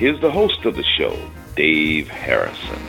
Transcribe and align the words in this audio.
Here's 0.00 0.18
the 0.18 0.30
host 0.30 0.64
of 0.64 0.76
the 0.76 0.82
show, 0.82 1.14
Dave 1.56 2.08
Harrison. 2.08 2.80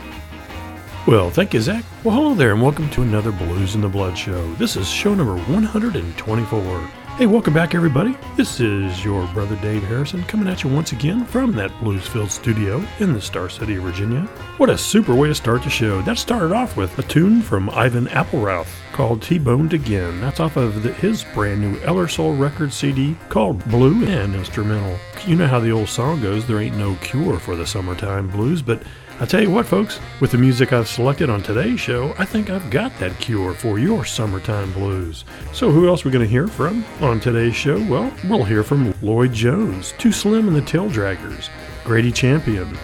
Well, 1.05 1.29
thank 1.29 1.53
you, 1.53 1.59
Zach. 1.59 1.83
Well, 2.05 2.15
hello 2.15 2.33
there, 2.33 2.53
and 2.53 2.61
welcome 2.61 2.89
to 2.91 3.01
another 3.01 3.33
Blues 3.33 3.75
in 3.75 3.81
the 3.81 3.89
Blood 3.89 4.17
show. 4.17 4.53
This 4.53 4.77
is 4.77 4.87
show 4.87 5.13
number 5.13 5.35
124. 5.35 6.79
Hey, 7.17 7.25
welcome 7.25 7.53
back, 7.53 7.75
everybody. 7.75 8.15
This 8.37 8.61
is 8.61 9.03
your 9.03 9.27
brother 9.33 9.57
Dave 9.57 9.83
Harrison 9.83 10.23
coming 10.23 10.47
at 10.47 10.63
you 10.63 10.69
once 10.69 10.93
again 10.93 11.25
from 11.25 11.51
that 11.51 11.77
blues 11.81 12.07
filled 12.07 12.31
studio 12.31 12.81
in 12.99 13.11
the 13.11 13.19
Star 13.19 13.49
City 13.49 13.75
of 13.75 13.83
Virginia. 13.83 14.21
What 14.55 14.69
a 14.69 14.77
super 14.77 15.13
way 15.13 15.27
to 15.27 15.35
start 15.35 15.63
the 15.63 15.69
show. 15.69 16.01
That 16.03 16.17
started 16.17 16.53
off 16.53 16.77
with 16.77 16.97
a 16.97 17.03
tune 17.03 17.41
from 17.41 17.69
Ivan 17.71 18.05
Appelrouth 18.07 18.69
called 18.93 19.21
T 19.21 19.37
Boned 19.37 19.73
Again. 19.73 20.21
That's 20.21 20.39
off 20.39 20.55
of 20.55 20.81
the, 20.81 20.93
his 20.93 21.25
brand 21.33 21.59
new 21.59 21.77
EllerSoul 21.81 22.39
record 22.39 22.71
CD 22.71 23.17
called 23.27 23.67
Blue 23.69 24.05
and 24.05 24.33
Instrumental. 24.33 24.97
You 25.27 25.35
know 25.35 25.45
how 25.45 25.59
the 25.59 25.71
old 25.71 25.87
song 25.87 26.19
goes 26.19 26.47
there 26.47 26.59
ain't 26.59 26.77
no 26.77 26.95
cure 26.95 27.37
for 27.37 27.55
the 27.55 27.67
summertime 27.67 28.27
blues, 28.27 28.63
but 28.63 28.81
I 29.19 29.25
tell 29.25 29.39
you 29.39 29.51
what, 29.51 29.67
folks, 29.67 29.99
with 30.19 30.31
the 30.31 30.39
music 30.39 30.73
I've 30.73 30.87
selected 30.87 31.29
on 31.29 31.43
today's 31.43 31.79
show, 31.79 32.15
I 32.17 32.25
think 32.25 32.49
I've 32.49 32.71
got 32.71 32.97
that 32.97 33.19
cure 33.19 33.53
for 33.53 33.77
your 33.77 34.03
summertime 34.03 34.73
blues. 34.73 35.23
So, 35.53 35.69
who 35.69 35.87
else 35.87 36.03
are 36.03 36.09
we 36.09 36.11
going 36.11 36.25
to 36.25 36.31
hear 36.31 36.47
from 36.47 36.83
on 37.01 37.19
today's 37.19 37.55
show? 37.55 37.77
Well, 37.87 38.11
we'll 38.27 38.43
hear 38.43 38.63
from 38.63 38.95
Lloyd 39.03 39.31
Jones, 39.31 39.93
Too 39.99 40.11
Slim 40.11 40.47
and 40.47 40.55
the 40.55 40.61
Tail 40.61 40.89
Draggers, 40.89 41.49
Grady 41.83 42.11
Champion, 42.11 42.75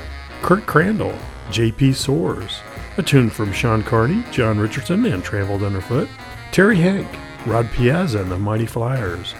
Kurt 0.43 0.67
Crandall, 0.67 1.17
J.P. 1.49 1.93
Soars, 1.93 2.59
a 2.97 3.03
tune 3.03 3.31
from 3.31 3.51
Sean 3.51 3.81
Carney, 3.81 4.23
John 4.31 4.59
Richardson, 4.59 5.07
and 5.07 5.23
Trampled 5.23 5.63
Underfoot, 5.63 6.07
Terry 6.51 6.77
Hanck, 6.77 7.07
Rod 7.47 7.67
Piazza 7.71 8.21
and 8.21 8.31
the 8.31 8.37
Mighty 8.37 8.67
Flyers, 8.67 9.33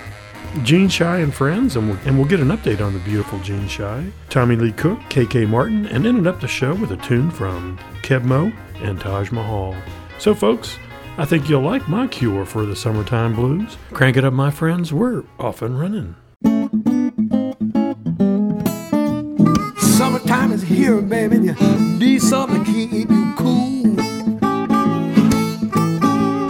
Gene 0.64 0.90
Shy 0.90 1.20
and 1.20 1.34
friends, 1.34 1.76
and 1.76 1.90
we'll, 1.90 2.00
and 2.06 2.18
we'll 2.18 2.28
get 2.28 2.40
an 2.40 2.50
update 2.50 2.82
on 2.82 2.94
the 2.94 3.00
beautiful 3.00 3.40
Gene 3.40 3.68
Shy, 3.68 4.12
Tommy 4.30 4.56
Lee 4.56 4.72
Cook, 4.72 5.00
KK 5.10 5.48
Martin, 5.48 5.86
and 5.88 6.06
ended 6.06 6.28
up 6.28 6.42
the 6.42 6.48
show 6.48 6.74
with 6.76 6.92
a 6.92 6.98
tune 6.98 7.30
from 7.32 7.78
Keb 8.02 8.24
Mo 8.24 8.52
and 8.82 9.00
Taj 9.00 9.32
Mahal. 9.32 9.76
So, 10.20 10.34
folks, 10.34 10.78
I 11.18 11.26
think 11.26 11.50
you'll 11.50 11.62
like 11.62 11.88
my 11.88 12.08
cure 12.08 12.46
for 12.46 12.66
the 12.66 12.76
summertime 12.76 13.36
blues. 13.36 13.78
Crank 13.92 14.18
it 14.18 14.26
up, 14.26 14.34
my 14.34 14.52
friends. 14.52 14.94
We're 14.94 15.24
off 15.40 15.62
and 15.62 15.80
running. 15.80 16.16
Summertime 19.80 20.52
is 20.52 20.62
here, 20.62 21.02
baby. 21.02 21.38
You 21.38 21.56
need 21.98 22.22
something 22.22 22.64
to 22.64 22.72
keep 22.72 23.10
you 23.10 23.34
cool. 23.38 23.96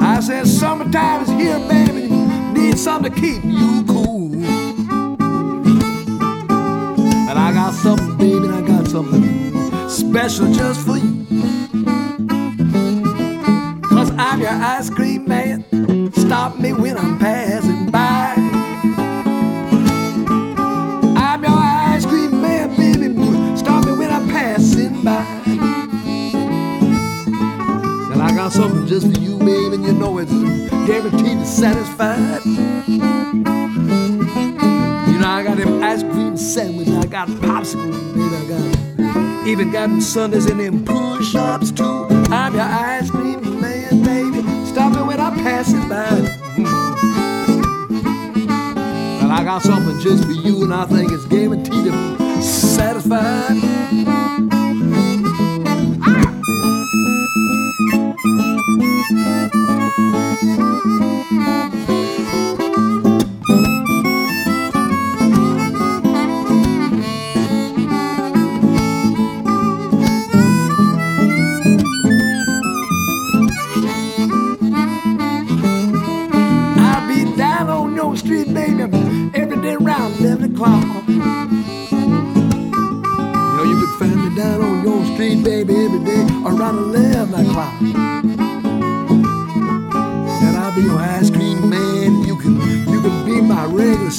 I 0.02 0.20
said, 0.22 0.48
summertime 0.48 1.22
is 1.24 1.30
here, 1.30 1.60
baby. 1.70 1.97
Something 2.78 3.12
to 3.12 3.20
keep 3.20 3.44
you 3.44 3.84
cool. 3.88 4.32
And 7.30 7.40
I 7.40 7.52
got 7.52 7.74
something, 7.74 8.18
baby, 8.18 8.48
I 8.48 8.62
got 8.62 8.88
something 8.88 9.90
special 9.90 10.54
just 10.54 10.86
for 10.86 10.98
you. 10.98 11.26
Cause 13.90 14.12
I'm 14.12 14.40
your 14.40 14.52
ice 14.52 14.92
cream 14.92 15.28
man. 15.28 15.66
Stop 16.14 16.60
me 16.60 16.72
when 16.72 16.98
I'm 16.98 17.18
passing 17.18 17.47
Got 28.48 28.54
something 28.54 28.88
just 28.88 29.14
for 29.14 29.20
you, 29.20 29.38
baby, 29.40 29.76
and 29.76 29.84
you 29.84 29.92
know 29.92 30.20
it's 30.20 30.32
guaranteed 30.32 31.38
to 31.38 31.46
satisfy. 31.46 32.16
You 32.88 32.98
know, 35.20 35.28
I 35.28 35.44
got 35.44 35.58
them 35.58 35.84
ice 35.84 36.02
cream 36.02 36.38
sandwich, 36.38 36.88
I 36.88 37.06
got 37.08 37.28
popsicles, 37.28 38.14
baby, 38.16 38.36
I 38.38 38.46
got 38.48 39.48
even 39.50 39.70
got 39.70 39.90
them 39.90 40.00
sundaes 40.00 40.46
and 40.46 40.62
them 40.62 40.86
push-ups 40.86 41.72
too. 41.72 42.08
I'm 42.32 42.54
your 42.54 42.64
ice 42.64 43.12
cream 43.12 43.60
man, 43.60 44.02
baby. 44.04 44.42
Stop 44.66 44.96
me 44.96 45.02
when 45.02 45.20
I 45.20 45.30
pass 45.42 45.74
it 45.74 45.90
by. 45.90 46.10
Well, 49.20 49.30
I 49.30 49.44
got 49.44 49.62
something 49.62 50.00
just 50.00 50.24
for 50.24 50.32
you, 50.32 50.64
and 50.64 50.74
I 50.74 50.86
think 50.86 51.12
it's 51.12 51.26
guaranteed 51.26 51.92
to 51.92 52.42
satisfy. 52.42 53.87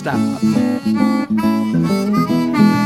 Stop. 0.08 0.40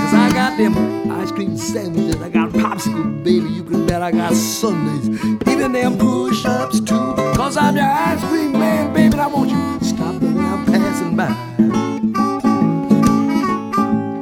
Cause 0.03 0.15
I 0.15 0.31
got 0.35 0.59
them 0.59 1.11
ice 1.13 1.31
cream 1.31 1.57
sandwiches, 1.57 2.21
I 2.21 2.29
got 2.29 2.51
popsicle, 2.51 3.23
baby. 3.23 3.49
You 3.49 3.63
can 3.63 3.87
bet 3.87 4.03
I 4.03 4.11
got 4.11 4.35
Sundays, 4.35 5.09
even 5.47 5.73
them 5.73 5.99
push-ups 5.99 6.81
too. 6.81 7.15
Cause 7.37 7.57
I'm 7.57 7.77
your 7.77 7.85
ice 7.85 8.21
cream 8.25 8.53
man, 8.53 8.93
baby. 8.93 9.13
and 9.13 9.21
I 9.21 9.27
want 9.29 9.51
you 9.51 9.79
to 9.79 9.85
stop 9.85 10.21
when 10.21 10.39
I'm 10.39 10.67
passing 10.67 11.17
by. 11.17 11.31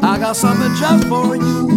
I 0.07 0.19
got 0.19 0.37
something 0.37 0.75
just 0.77 1.09
for 1.09 1.37
you, 1.37 1.70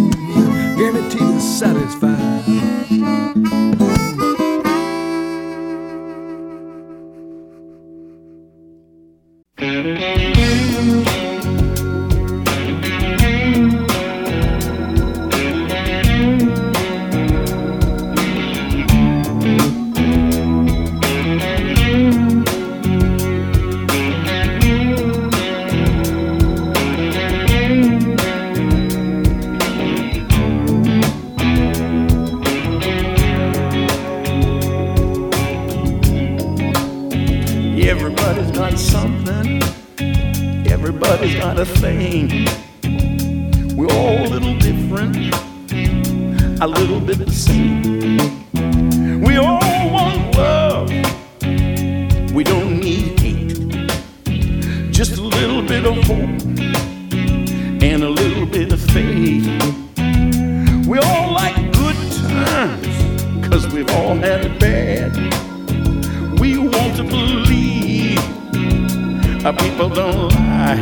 people 69.51 69.89
don't 69.89 70.29
lie. 70.29 70.79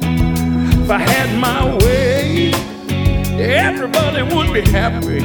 If 0.00 0.90
I 0.90 0.98
had 0.98 1.36
my 1.40 1.76
way, 1.78 2.52
everybody 3.36 4.22
would 4.22 4.54
be 4.54 4.60
happy. 4.70 5.22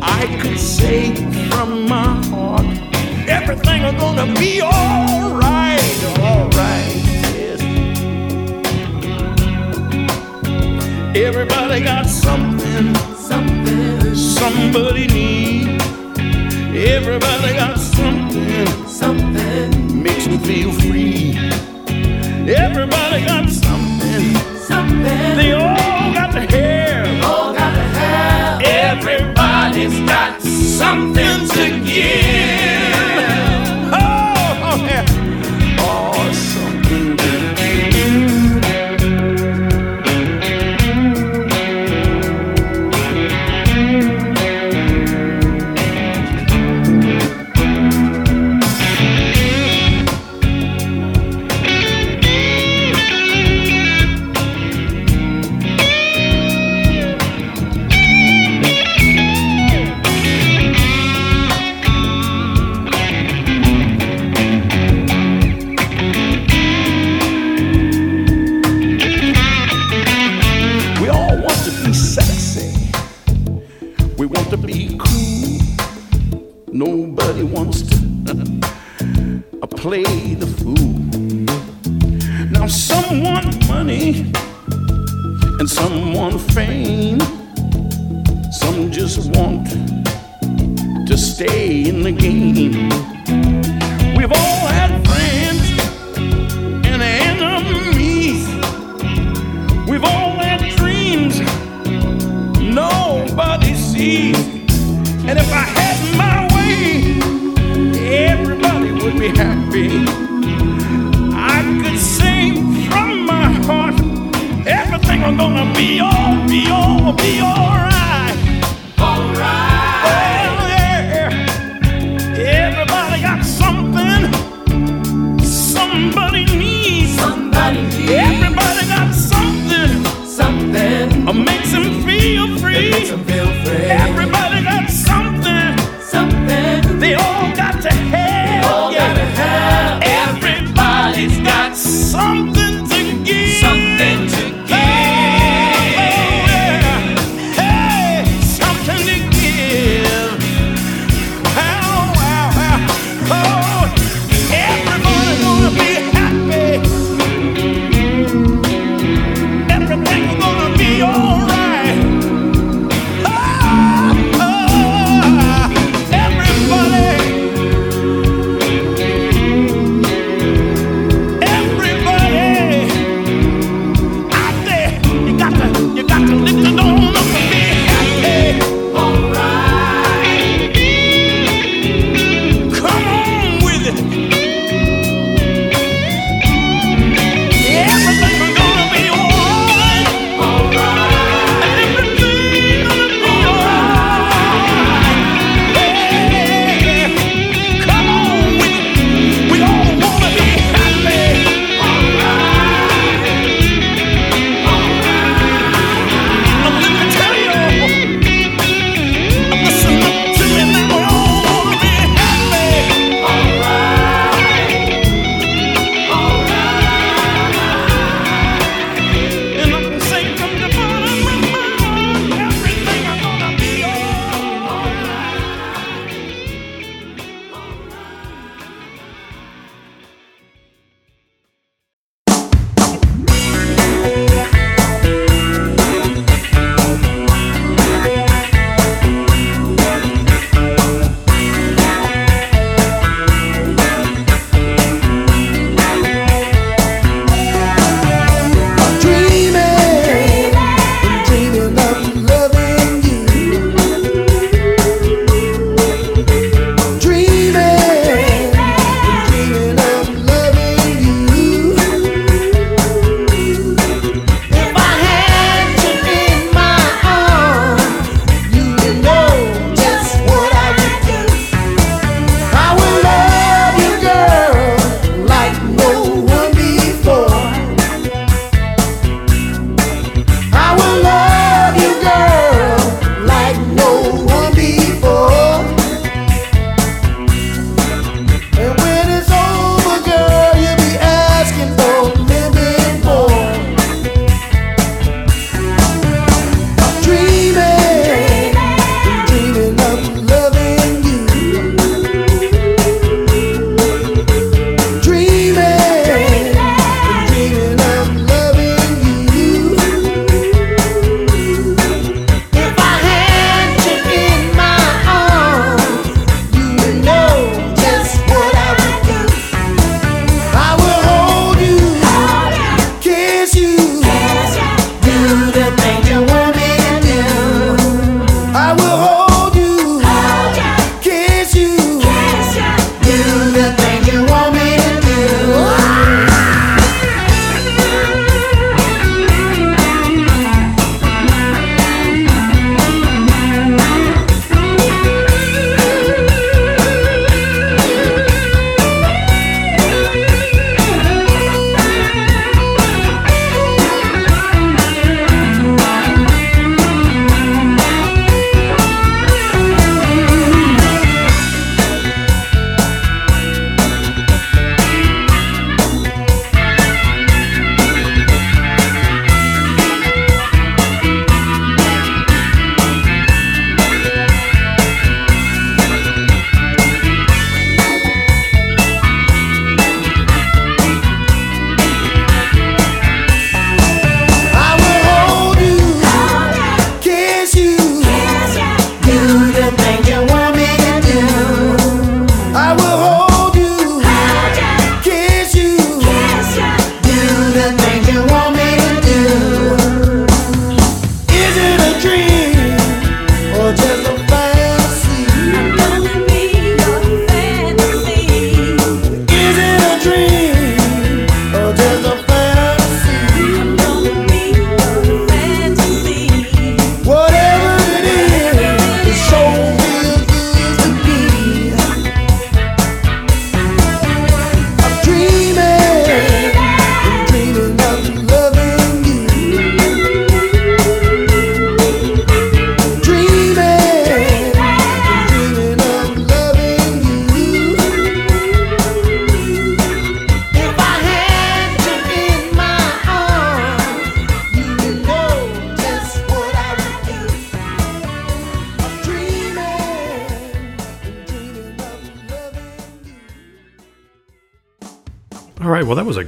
I 0.00 0.38
could 0.40 0.60
say 0.60 1.12
from 1.50 1.88
my 1.88 2.22
heart, 2.26 2.66
everything 3.28 3.82
is 3.82 4.00
gonna 4.00 4.32
be 4.38 4.62
alright, 4.62 6.04
alright, 6.20 6.94
yes. 7.34 7.60
Everybody 11.16 11.82
got 11.82 12.06
something, 12.06 12.94
something, 13.16 14.14
somebody 14.14 15.08
needs. 15.08 15.84
Everybody 16.76 17.54
got 17.54 17.76
something, 17.76 18.86
something 18.86 19.83
makes 20.26 20.46
me 20.46 20.54
feel 20.54 20.72
free. 20.72 21.36
Everybody 22.54 23.24
got 23.24 23.48
something, 23.48 24.34
something 24.58 25.36
they 25.36 25.52
all 25.52 26.14
got 26.14 26.32
to 26.32 26.40
have. 26.40 27.24
All 27.24 27.52
got 27.52 27.74
to 27.74 27.82
have. 27.98 28.62
Everybody's 28.62 29.98
got 30.08 30.40
something 30.40 31.48
to 31.48 31.84
give. 31.84 32.83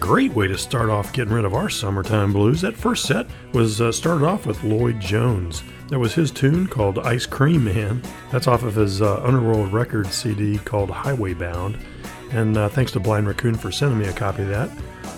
Great 0.06 0.32
way 0.34 0.46
to 0.46 0.56
start 0.56 0.88
off 0.88 1.12
getting 1.12 1.34
rid 1.34 1.44
of 1.44 1.52
our 1.52 1.68
summertime 1.68 2.32
blues. 2.32 2.60
That 2.60 2.76
first 2.76 3.06
set 3.06 3.26
was 3.52 3.80
uh, 3.80 3.90
started 3.90 4.24
off 4.24 4.46
with 4.46 4.62
Lloyd 4.62 5.00
Jones. 5.00 5.64
That 5.88 5.98
was 5.98 6.14
his 6.14 6.30
tune 6.30 6.68
called 6.68 7.00
Ice 7.00 7.26
Cream 7.26 7.64
Man. 7.64 8.00
That's 8.30 8.46
off 8.46 8.62
of 8.62 8.76
his 8.76 9.02
uh, 9.02 9.20
Underworld 9.24 9.72
Records 9.72 10.14
CD 10.14 10.58
called 10.58 10.90
Highway 10.90 11.34
Bound. 11.34 11.76
And 12.30 12.56
uh, 12.56 12.68
thanks 12.68 12.92
to 12.92 13.00
Blind 13.00 13.26
Raccoon 13.26 13.56
for 13.56 13.72
sending 13.72 13.98
me 13.98 14.06
a 14.06 14.12
copy 14.12 14.42
of 14.42 14.48
that. 14.50 14.70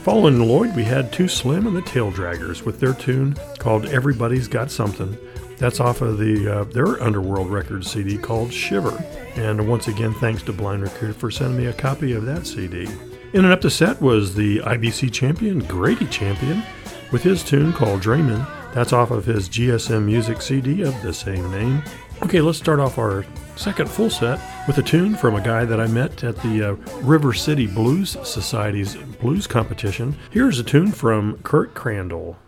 Following 0.04 0.40
Lloyd, 0.40 0.75
we 0.75 0.85
had 0.85 1.12
Too 1.12 1.28
Slim 1.28 1.66
and 1.66 1.76
the 1.76 1.83
Tail 1.83 2.11
Draggers 2.11 2.62
with 2.62 2.80
their 2.80 2.95
tune 2.95 3.37
called 3.59 3.85
Everybody's 3.85 4.49
Got 4.49 4.71
Something. 4.71 5.18
That's 5.59 5.80
off 5.80 6.00
of 6.00 6.16
the 6.16 6.61
uh, 6.61 6.64
their 6.64 7.02
Underworld 7.02 7.50
Records 7.50 7.90
CD 7.90 8.16
called 8.16 8.54
Shiver. 8.54 9.04
And 9.37 9.68
once 9.68 9.87
again, 9.87 10.14
thanks 10.14 10.42
to 10.45 10.54
Blind 10.54 10.83
Raccoon 10.83 11.12
for 11.12 11.30
sending 11.30 11.59
me 11.59 11.66
a 11.66 11.75
copy 11.75 12.14
of 12.14 12.25
that 12.25 12.47
CD. 12.47 12.88
In 13.35 13.44
and 13.44 13.52
up 13.52 13.61
the 13.61 13.70
set 13.70 14.00
was 14.00 14.35
the 14.35 14.61
IBC 14.61 15.12
champion, 15.12 15.58
Grady 15.61 16.06
Champion, 16.06 16.62
with 17.12 17.23
his 17.23 17.44
tune 17.44 17.75
called 17.75 18.00
Dreamin'. 18.00 18.47
That's 18.73 18.94
off 18.94 19.11
of 19.11 19.26
his 19.26 19.50
GSM 19.50 20.06
Music 20.06 20.40
CD 20.40 20.80
of 20.82 21.00
the 21.02 21.12
same 21.12 21.50
name. 21.50 21.82
Okay, 22.23 22.40
let's 22.40 22.56
start 22.56 22.80
off 22.80 22.97
our 22.97 23.26
second 23.54 23.90
full 23.90 24.08
set 24.08 24.40
with 24.66 24.78
a 24.78 24.82
tune 24.82 25.14
from 25.14 25.35
a 25.35 25.42
guy 25.42 25.66
that 25.66 25.78
I 25.78 25.87
met 25.88 26.25
at 26.25 26.37
the 26.37 26.70
uh, 26.70 26.73
River 27.02 27.35
City 27.35 27.66
Blues 27.66 28.16
Society's 28.25 28.97
blues 29.20 29.47
competition. 29.47 30.16
Here's 30.30 30.58
a 30.58 30.64
tune 30.64 30.90
from 30.90 31.38
Kurt 31.42 31.75
Crandall. 31.75 32.38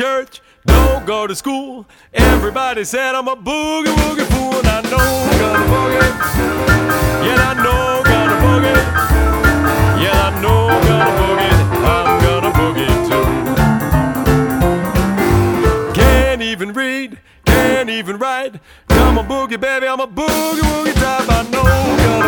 Church, 0.00 0.40
don't 0.64 1.04
go 1.04 1.26
to 1.26 1.34
school. 1.34 1.84
Everybody 2.14 2.84
said 2.84 3.14
I'm 3.14 3.28
a 3.28 3.36
boogie 3.36 3.94
woogie 4.00 4.24
fool, 4.32 4.54
and 4.54 4.66
I 4.66 4.80
know 4.80 4.96
I'm 4.96 5.38
gonna 5.38 5.66
boogie. 5.74 6.10
Yeah, 7.26 7.50
I 7.50 7.52
know 7.62 7.80
I'm 7.96 8.04
gonna 8.12 8.36
boogie. 8.44 8.80
Yeah, 10.02 10.28
I 10.28 10.30
know 10.40 10.58
I'm 10.72 10.82
gonna 10.88 11.12
boogie. 11.20 11.56
I'm 11.84 12.10
gonna 12.24 12.52
boogie 12.58 12.94
too. 13.10 13.28
Can't 16.00 16.40
even 16.40 16.72
read, 16.72 17.18
can't 17.44 17.90
even 17.90 18.16
write. 18.16 18.54
Come 18.88 19.18
on, 19.18 19.28
boogie, 19.28 19.60
baby, 19.60 19.86
I'm 19.86 20.00
a 20.00 20.06
boogie 20.06 20.62
woogie 20.62 20.94
type. 20.94 21.28
I 21.28 21.42
know 21.50 21.60
I'm 21.60 21.96
gonna 21.98 22.19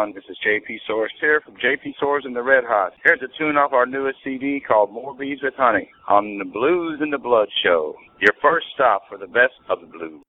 everyone, 0.00 0.14
this 0.14 0.24
is 0.30 0.38
JP 0.46 0.78
Soars 0.86 1.12
here 1.20 1.40
from 1.44 1.54
JP 1.56 1.92
Soars 1.98 2.24
and 2.24 2.34
the 2.34 2.42
Red 2.42 2.64
Hot. 2.66 2.92
Here's 3.04 3.20
a 3.22 3.28
tune 3.38 3.56
off 3.56 3.72
our 3.72 3.86
newest 3.86 4.18
CD 4.24 4.60
called 4.66 4.92
More 4.92 5.14
Bees 5.14 5.38
with 5.42 5.54
Honey 5.56 5.90
on 6.08 6.38
the 6.38 6.44
Blues 6.44 7.00
and 7.00 7.12
the 7.12 7.18
Blood 7.18 7.48
Show. 7.62 7.94
Your 8.20 8.32
first 8.40 8.66
stop 8.74 9.02
for 9.08 9.18
the 9.18 9.26
best 9.26 9.52
of 9.68 9.80
the 9.80 9.86
blues. 9.86 10.22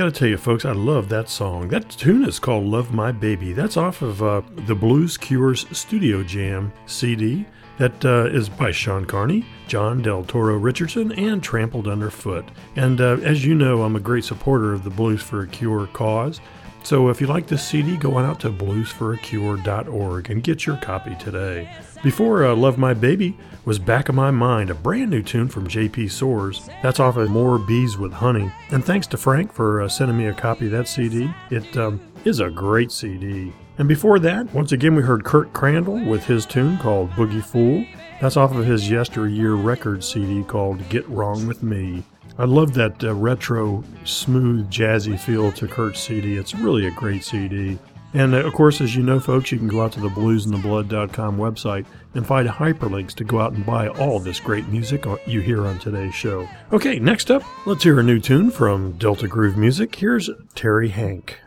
I 0.00 0.04
gotta 0.04 0.18
tell 0.18 0.28
you, 0.28 0.38
folks, 0.38 0.64
I 0.64 0.72
love 0.72 1.10
that 1.10 1.28
song. 1.28 1.68
That 1.68 1.90
tune 1.90 2.24
is 2.24 2.38
called 2.38 2.64
Love 2.64 2.90
My 2.90 3.12
Baby. 3.12 3.52
That's 3.52 3.76
off 3.76 4.00
of 4.00 4.22
uh, 4.22 4.40
the 4.66 4.74
Blues 4.74 5.18
Cures 5.18 5.66
Studio 5.76 6.22
Jam 6.22 6.72
CD. 6.86 7.44
That 7.76 8.02
uh, 8.02 8.30
is 8.32 8.48
by 8.48 8.70
Sean 8.70 9.04
Carney, 9.04 9.44
John 9.68 10.00
Del 10.00 10.24
Toro 10.24 10.56
Richardson, 10.56 11.12
and 11.12 11.42
Trampled 11.42 11.86
Underfoot. 11.86 12.50
And 12.76 12.98
uh, 12.98 13.18
as 13.22 13.44
you 13.44 13.54
know, 13.54 13.82
I'm 13.82 13.94
a 13.94 14.00
great 14.00 14.24
supporter 14.24 14.72
of 14.72 14.84
the 14.84 14.90
Blues 14.90 15.20
for 15.20 15.42
a 15.42 15.46
Cure 15.46 15.86
cause. 15.88 16.40
So 16.82 17.10
if 17.10 17.20
you 17.20 17.26
like 17.26 17.46
this 17.46 17.62
CD, 17.62 17.98
go 17.98 18.14
on 18.14 18.24
out 18.24 18.40
to 18.40 18.48
bluesforacure.org 18.48 20.30
and 20.30 20.42
get 20.42 20.64
your 20.64 20.78
copy 20.78 21.14
today. 21.16 21.70
Before 22.02 22.46
uh, 22.46 22.56
Love 22.56 22.78
My 22.78 22.94
Baby 22.94 23.36
was 23.66 23.78
Back 23.78 24.08
of 24.08 24.14
My 24.14 24.30
Mind, 24.30 24.70
a 24.70 24.74
brand 24.74 25.10
new 25.10 25.22
tune 25.22 25.48
from 25.48 25.68
JP 25.68 26.10
Soars. 26.10 26.66
That's 26.82 26.98
off 26.98 27.18
of 27.18 27.28
More 27.28 27.58
Bees 27.58 27.98
with 27.98 28.10
Honey. 28.10 28.50
And 28.70 28.82
thanks 28.82 29.06
to 29.08 29.18
Frank 29.18 29.52
for 29.52 29.82
uh, 29.82 29.88
sending 29.90 30.16
me 30.16 30.28
a 30.28 30.32
copy 30.32 30.64
of 30.64 30.72
that 30.72 30.88
CD. 30.88 31.30
It 31.50 31.76
um, 31.76 32.00
is 32.24 32.40
a 32.40 32.48
great 32.48 32.90
CD. 32.90 33.52
And 33.76 33.86
before 33.86 34.18
that, 34.20 34.50
once 34.54 34.72
again, 34.72 34.94
we 34.94 35.02
heard 35.02 35.24
Kurt 35.24 35.52
Crandall 35.52 36.02
with 36.02 36.24
his 36.24 36.46
tune 36.46 36.78
called 36.78 37.10
Boogie 37.10 37.44
Fool. 37.44 37.84
That's 38.18 38.38
off 38.38 38.54
of 38.54 38.64
his 38.64 38.90
Yesteryear 38.90 39.54
record 39.56 40.02
CD 40.02 40.42
called 40.42 40.88
Get 40.88 41.06
Wrong 41.06 41.46
With 41.46 41.62
Me. 41.62 42.02
I 42.38 42.44
love 42.44 42.72
that 42.74 43.04
uh, 43.04 43.14
retro, 43.14 43.84
smooth, 44.04 44.70
jazzy 44.70 45.20
feel 45.20 45.52
to 45.52 45.68
Kurt's 45.68 46.00
CD. 46.00 46.38
It's 46.38 46.54
really 46.54 46.86
a 46.86 46.90
great 46.92 47.24
CD. 47.24 47.78
And 48.12 48.34
uh, 48.34 48.44
of 48.44 48.52
course, 48.54 48.80
as 48.80 48.96
you 48.96 49.02
know, 49.02 49.20
folks, 49.20 49.52
you 49.52 49.58
can 49.58 49.68
go 49.68 49.82
out 49.82 49.92
to 49.92 50.00
the 50.00 50.08
bluzndablood.com 50.08 51.38
website 51.38 51.86
and 52.14 52.26
find 52.26 52.48
hyperlinks 52.48 53.14
to 53.16 53.24
go 53.24 53.40
out 53.40 53.52
and 53.52 53.64
buy 53.64 53.88
all 53.88 54.18
this 54.18 54.40
great 54.40 54.66
music 54.68 55.04
you 55.26 55.40
hear 55.40 55.66
on 55.66 55.78
today's 55.78 56.14
show. 56.14 56.48
Okay, 56.72 56.98
next 56.98 57.30
up, 57.30 57.42
let's 57.66 57.84
hear 57.84 58.00
a 58.00 58.02
new 58.02 58.18
tune 58.18 58.50
from 58.50 58.92
Delta 58.92 59.28
Groove 59.28 59.56
Music. 59.56 59.94
Here's 59.94 60.28
Terry 60.54 60.88
Hanck. 60.88 61.38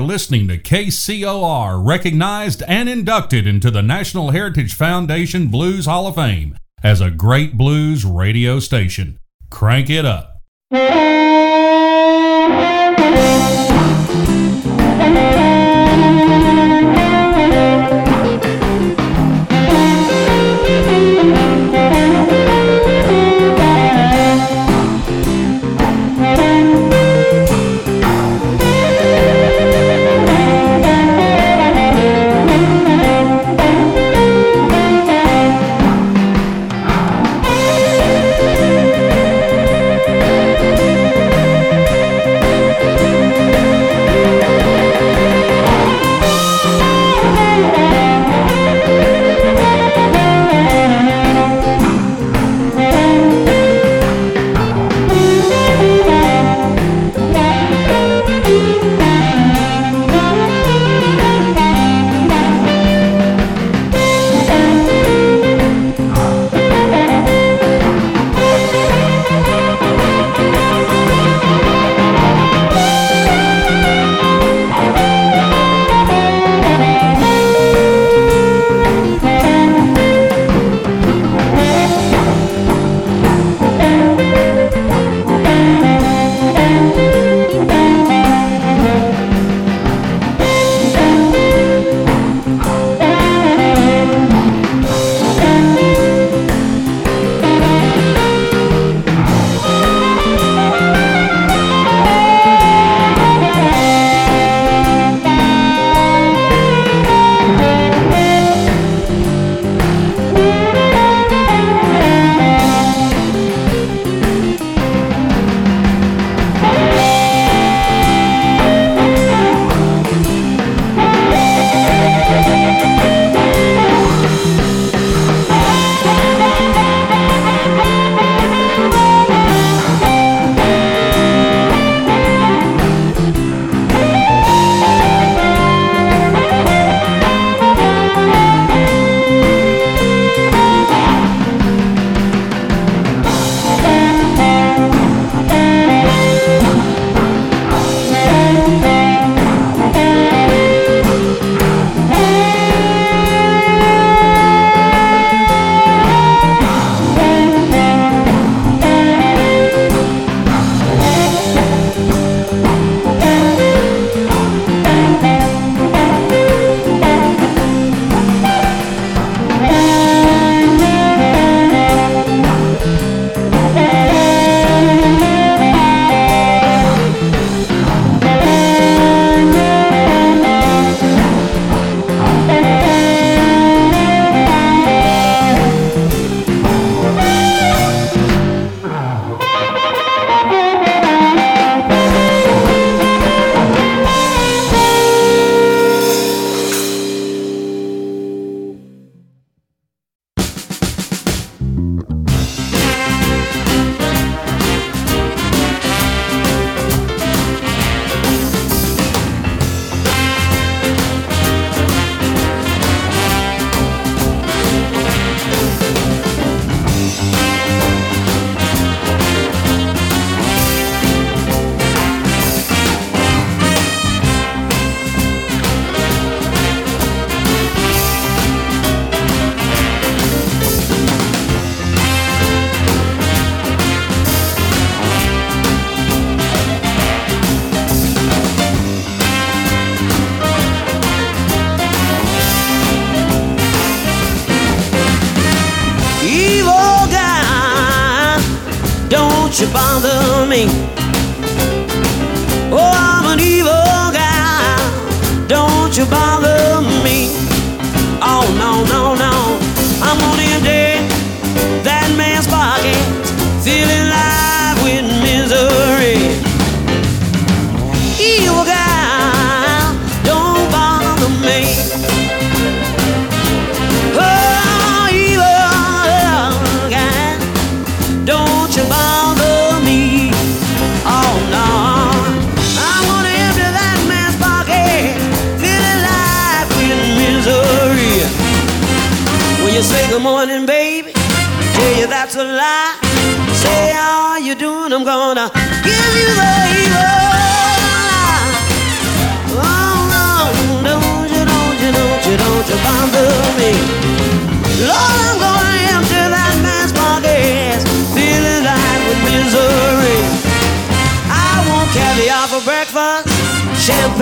listening 0.03 0.49
to 0.49 0.59
KCOR, 0.59 1.85
recognized 1.87 2.63
and 2.69 2.89
inducted 2.89 3.47
into 3.47 3.71
the 3.71 3.83
National 3.83 4.31
Heritage 4.31 4.75
Foundation 4.75 5.49
Blues 5.49 5.87
Hall 5.87 6.07
of 6.07 6.17
Fame 6.17 6.57
as 6.83 7.01
a 7.01 7.11
great 7.11 7.57
blues 7.57 8.05
radio 8.05 8.59
station. 8.59 9.19
Crank 9.51 9.89
it 9.89 10.05
up. 10.05 10.43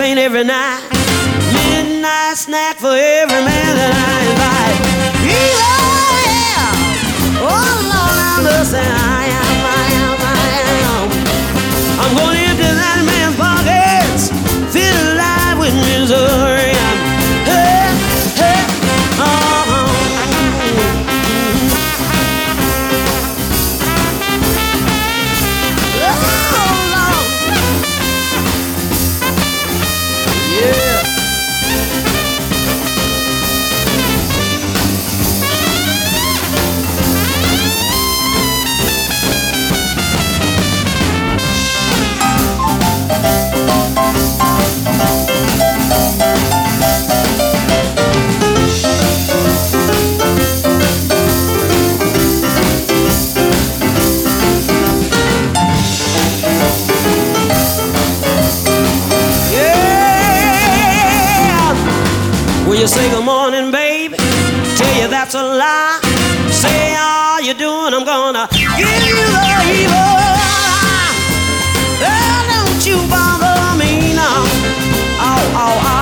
Champagne 0.01 0.17
every 0.17 0.43
night, 0.43 0.81
midnight 1.53 2.35
snack 2.35 2.77
for 2.77 2.87
every 2.87 3.43
man 3.45 3.75
that 3.77 3.93
I 3.93 4.17
invite. 4.31 4.79
Yeah, 5.29 6.65
oh 7.45 7.73
Lord, 7.93 8.17
I'm 8.31 8.43
the 8.43 8.63
same. 8.65 8.81
I 8.81 9.29
am, 9.29 9.61
I 9.61 9.85
am, 10.01 10.17
I 10.25 10.45
am. 10.89 11.05
I'm 12.01 12.11
gonna 12.17 12.40
you 62.81 62.87
say 62.87 63.11
good 63.11 63.23
morning, 63.23 63.69
baby? 63.71 64.17
Tell 64.75 64.93
you 64.99 65.07
that's 65.07 65.35
a 65.35 65.43
lie. 65.43 65.99
Say 66.49 66.95
how 66.95 67.37
you 67.37 67.53
doing? 67.53 67.93
I'm 67.93 68.03
gonna 68.03 68.47
give 68.51 68.59
you 68.59 69.21
the 69.37 69.55
evil 69.69 69.93
eye. 69.93 71.13
Oh, 72.01 72.41
don't 72.49 72.83
you 72.83 72.97
bother 73.07 73.77
me 73.77 74.15
now. 74.15 74.41
Oh, 75.21 75.61
oh, 75.61 75.81
oh. 75.85 76.00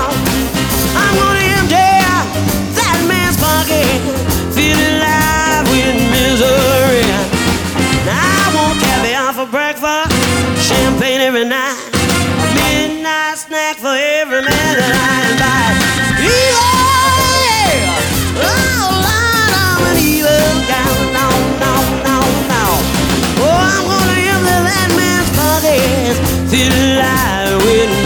Pockets, 26.49 26.61
feel 26.61 26.71
alive 26.73 27.98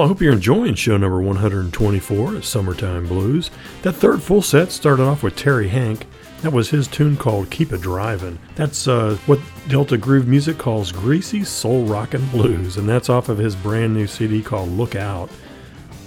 Well, 0.00 0.06
I 0.06 0.08
hope 0.08 0.22
you're 0.22 0.32
enjoying 0.32 0.76
show 0.76 0.96
number 0.96 1.20
124 1.20 2.36
of 2.36 2.42
Summertime 2.46 3.06
Blues. 3.06 3.50
That 3.82 3.92
third 3.92 4.22
full 4.22 4.40
set 4.40 4.72
started 4.72 5.02
off 5.02 5.22
with 5.22 5.36
Terry 5.36 5.68
Hanck. 5.68 6.06
That 6.40 6.54
was 6.54 6.70
his 6.70 6.88
tune 6.88 7.18
called 7.18 7.50
Keep 7.50 7.74
It 7.74 7.82
Drivin'. 7.82 8.38
That's 8.54 8.88
uh, 8.88 9.18
what 9.26 9.40
Delta 9.68 9.98
Groove 9.98 10.26
Music 10.26 10.56
calls 10.56 10.90
greasy 10.90 11.44
soul 11.44 11.84
rockin' 11.84 12.26
blues, 12.30 12.78
and 12.78 12.88
that's 12.88 13.10
off 13.10 13.28
of 13.28 13.36
his 13.36 13.54
brand 13.54 13.92
new 13.92 14.06
CD 14.06 14.40
called 14.40 14.70
Look 14.70 14.96
Out. 14.96 15.28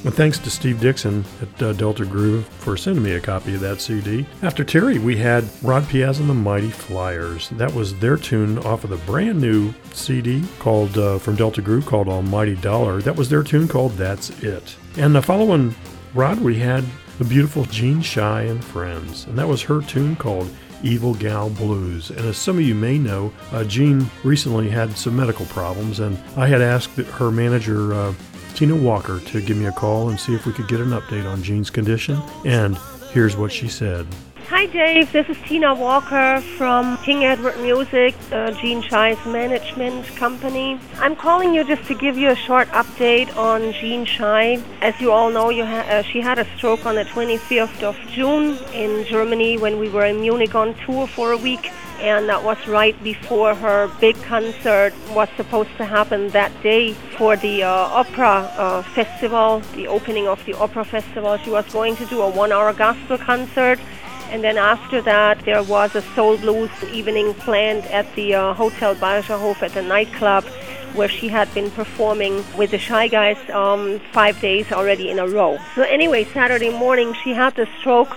And 0.06 0.14
thanks 0.14 0.38
to 0.40 0.50
Steve 0.50 0.82
Dixon 0.82 1.24
at 1.42 1.64
uh, 1.64 1.72
Delta 1.74 2.04
Groove 2.06 2.46
for 2.46 2.76
sending 2.76 3.04
me 3.04 3.14
a 3.14 3.22
copy 3.22 3.56
of 3.56 3.62
that 3.62 3.80
CD. 3.80 4.26
After 4.42 4.66
Terry, 4.66 5.00
we 5.00 5.16
had 5.16 5.46
Rod 5.62 5.88
Piazza 5.88 6.22
and 6.22 6.30
the 6.30 6.34
Mighty 6.34 6.72
Flyers. 6.72 7.48
That 7.52 7.74
was 7.74 7.98
their 8.00 8.18
tune 8.18 8.58
off 8.60 8.84
of 8.84 8.90
the 8.90 8.98
brand 8.98 9.40
new 9.40 9.74
CD 9.94 10.44
called 10.60 10.98
uh, 10.98 11.20
from 11.20 11.38
Delta 11.38 11.62
Groove 11.62 11.86
called 11.86 12.10
Almighty 12.10 12.56
Dollar. 12.58 13.02
That 13.02 13.16
was 13.16 13.30
their 13.30 13.44
tune 13.44 13.70
called 13.70 13.94
That's 13.94 14.30
It. 14.44 14.76
And 14.98 15.16
the 15.16 15.22
following 15.22 15.74
Rod, 16.14 16.42
we 16.42 16.60
had 16.60 16.84
the 17.18 17.24
beautiful 17.24 17.64
Jean 17.66 18.02
Shy 18.02 18.42
and 18.42 18.62
Friends, 18.62 19.26
and 19.28 19.38
that 19.38 19.48
was 19.48 19.62
her 19.62 19.82
tune 19.82 20.18
called 20.18 20.50
Evil 20.84 21.14
Gal 21.14 21.50
Blues. 21.50 22.10
And 22.10 22.20
as 22.20 22.38
some 22.38 22.58
of 22.58 22.64
you 22.64 22.76
may 22.76 22.98
know, 22.98 23.32
uh, 23.54 23.64
Jean 23.64 24.06
recently 24.26 24.70
had 24.70 24.98
some 24.98 25.16
medical 25.16 25.46
problems, 25.46 26.02
and 26.02 26.18
I 26.36 26.48
had 26.48 26.62
asked 26.62 26.98
her 26.98 27.32
manager, 27.32 27.94
uh, 27.94 28.14
Tina 28.64 28.78
Walker, 28.78 29.20
to 29.20 29.42
give 29.42 29.58
me 29.58 29.66
a 29.66 29.74
call 29.74 30.08
and 30.08 30.18
see 30.18 30.34
if 30.34 30.46
we 30.46 30.54
could 30.54 30.70
get 30.70 30.80
an 30.80 30.92
update 30.92 31.30
on 31.30 31.44
Jean's 31.44 31.70
condition. 31.70 32.18
And 32.46 32.78
here's 33.12 33.36
what 33.36 33.52
she 33.52 33.68
said. 33.68 34.08
Hi, 34.48 34.68
Dave. 34.68 35.12
This 35.12 35.28
is 35.28 35.36
Tina 35.46 35.76
Walker 35.76 36.40
from 36.58 36.98
King 37.00 37.26
Edward 37.26 37.60
Music, 37.60 38.16
uh, 38.32 38.52
Jean 38.52 38.82
Shy's 38.82 39.18
management 39.26 40.06
company. 40.16 40.80
I'm 41.00 41.14
calling 41.14 41.54
you 41.54 41.66
just 41.66 41.86
to 41.90 41.94
give 41.94 42.18
you 42.18 42.30
a 42.30 42.36
short 42.36 42.70
update 42.70 43.36
on 43.36 43.74
Jean 43.74 44.06
Shy. 44.06 44.64
As 44.80 44.98
you 45.02 45.12
all 45.12 45.30
know, 45.30 45.50
you 45.50 45.66
ha- 45.66 45.86
uh, 45.90 46.02
she 46.02 46.22
had 46.22 46.40
a 46.40 46.46
stroke 46.56 46.86
on 46.86 46.96
the 46.96 47.04
25th 47.04 47.84
of 47.84 47.98
June 48.12 48.58
in 48.74 49.04
Germany 49.04 49.58
when 49.58 49.78
we 49.78 49.90
were 49.90 50.06
in 50.06 50.22
Munich 50.22 50.56
on 50.56 50.74
tour 50.86 51.06
for 51.06 51.34
a 51.34 51.38
week. 51.38 51.70
And 52.00 52.28
that 52.30 52.44
was 52.44 52.58
right 52.68 53.02
before 53.04 53.56
her 53.56 53.90
big 54.00 54.16
concert 54.24 54.94
was 55.12 55.30
supposed 55.38 55.76
to 55.78 55.86
happen 55.86 56.30
that 56.30 56.52
day 56.62 56.94
for 57.18 57.38
the 57.38 57.64
uh, 57.64 57.70
opera 57.70 58.52
uh, 58.58 58.82
festival, 58.82 59.62
the 59.76 59.88
opening 59.88 60.28
of 60.28 60.44
the 60.46 60.54
opera 60.54 60.84
festival. 60.84 61.38
She 61.38 61.50
was 61.50 61.66
going 61.72 61.96
to 61.98 62.06
do 62.06 62.22
a 62.22 62.30
one 62.30 62.52
hour 62.52 62.74
gospel 62.74 63.18
concert. 63.18 63.80
And 64.30 64.44
then 64.44 64.58
after 64.58 65.02
that, 65.02 65.46
there 65.46 65.64
was 65.64 65.96
a 65.96 66.02
soul 66.16 66.38
blues 66.38 66.72
evening 66.92 67.34
planned 67.36 67.86
at 67.86 68.14
the 68.16 68.34
uh, 68.34 68.54
Hotel 68.54 68.96
Bayerischer 68.96 69.40
Hof 69.40 69.62
at 69.62 69.74
the 69.74 69.84
nightclub 69.84 70.44
where 70.94 71.10
she 71.10 71.28
had 71.28 71.52
been 71.54 71.72
performing 71.72 72.44
with 72.56 72.72
the 72.72 72.78
Shy 72.78 73.08
Guys 73.08 73.38
um, 73.50 74.00
five 74.12 74.40
days 74.42 74.72
already 74.72 75.10
in 75.10 75.20
a 75.20 75.28
row. 75.28 75.58
So 75.76 75.82
anyway, 75.84 76.24
Saturday 76.26 76.70
morning 76.70 77.14
she 77.24 77.34
had 77.34 77.56
the 77.56 77.68
stroke 77.80 78.10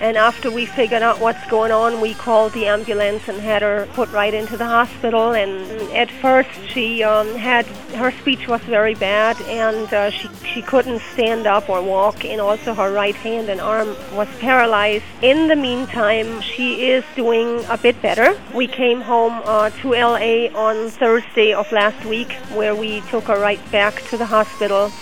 And 0.00 0.16
after 0.16 0.50
we 0.50 0.66
figured 0.66 1.02
out 1.02 1.20
what's 1.20 1.44
going 1.48 1.72
on, 1.72 2.00
we 2.00 2.14
called 2.14 2.52
the 2.52 2.66
ambulance 2.66 3.28
and 3.28 3.40
had 3.40 3.62
her 3.62 3.88
put 3.94 4.10
right 4.12 4.34
into 4.34 4.56
the 4.56 4.66
hospital. 4.66 5.32
And 5.32 5.50
at 5.92 6.10
first, 6.10 6.50
she 6.68 7.02
um, 7.02 7.34
had 7.34 7.66
her 7.96 8.10
speech 8.10 8.46
was 8.46 8.60
very 8.62 8.94
bad, 8.94 9.40
and 9.42 9.92
uh, 9.92 10.10
she 10.10 10.28
she 10.52 10.62
couldn't 10.62 11.00
stand 11.14 11.46
up 11.46 11.68
or 11.68 11.82
walk, 11.82 12.24
and 12.24 12.40
also 12.40 12.74
her 12.74 12.92
right 12.92 13.14
hand 13.14 13.48
and 13.48 13.60
arm 13.60 13.88
was 14.12 14.28
paralyzed. 14.38 15.04
In 15.22 15.48
the 15.48 15.56
meantime, 15.56 16.40
she 16.40 16.90
is 16.90 17.04
doing 17.14 17.64
a 17.68 17.78
bit 17.78 18.00
better. 18.02 18.38
We 18.54 18.66
came 18.66 19.00
home 19.00 19.40
uh, 19.44 19.70
to 19.80 19.92
LA 19.92 20.48
on 20.54 20.90
Thursday 20.90 21.54
of 21.54 21.70
last 21.72 22.04
week, 22.04 22.32
where 22.54 22.74
we 22.74 23.00
took 23.12 23.24
her 23.24 23.40
right 23.40 23.60
back 23.72 24.02
to 24.10 24.16
the 24.16 24.26
hospital 24.26 24.92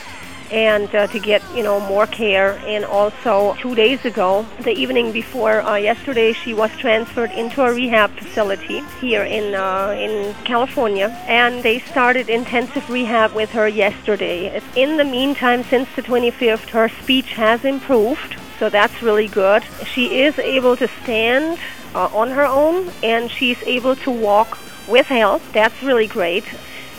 and 0.51 0.95
uh, 0.95 1.07
to 1.09 1.19
get 1.19 1.43
you 1.55 1.63
know 1.63 1.81
more 1.81 2.07
care. 2.07 2.53
And 2.67 2.85
also 2.85 3.55
two 3.61 3.75
days 3.75 4.05
ago 4.05 4.47
the 4.61 4.73
evening 4.73 5.13
before 5.13 5.61
uh, 5.63 5.77
yesterday 5.77 6.33
she 6.33 6.55
was 6.55 6.71
transferred 6.77 7.31
into 7.33 7.63
a 7.63 7.73
rehab 7.73 8.11
facility 8.13 8.81
here 9.01 9.25
in 9.25 9.55
uh, 9.55 9.95
in 9.99 10.35
California. 10.45 11.09
And 11.27 11.63
they 11.63 11.79
started 11.81 12.29
intensive 12.29 12.89
rehab 12.89 13.33
with 13.35 13.51
her 13.51 13.69
yesterday. 13.69 14.61
In 14.77 14.97
the 14.97 15.05
meantime 15.05 15.65
since 15.65 15.89
the 15.97 16.03
25th 16.03 16.69
her 16.71 16.89
speech 16.89 17.33
has 17.33 17.65
improved. 17.65 18.37
So 18.59 18.71
that's 18.71 19.03
really 19.03 19.29
good. 19.29 19.65
She 19.85 20.21
is 20.21 20.39
able 20.39 20.77
to 20.77 20.89
stand 21.03 21.59
uh, 21.95 22.09
on 22.13 22.31
her 22.31 22.47
own 22.47 22.91
and 23.03 23.31
she's 23.31 23.61
able 23.65 23.97
to 23.97 24.11
walk 24.11 24.59
with 24.89 25.07
help. 25.07 25.43
That's 25.53 25.83
really 25.83 26.07
great 26.07 26.45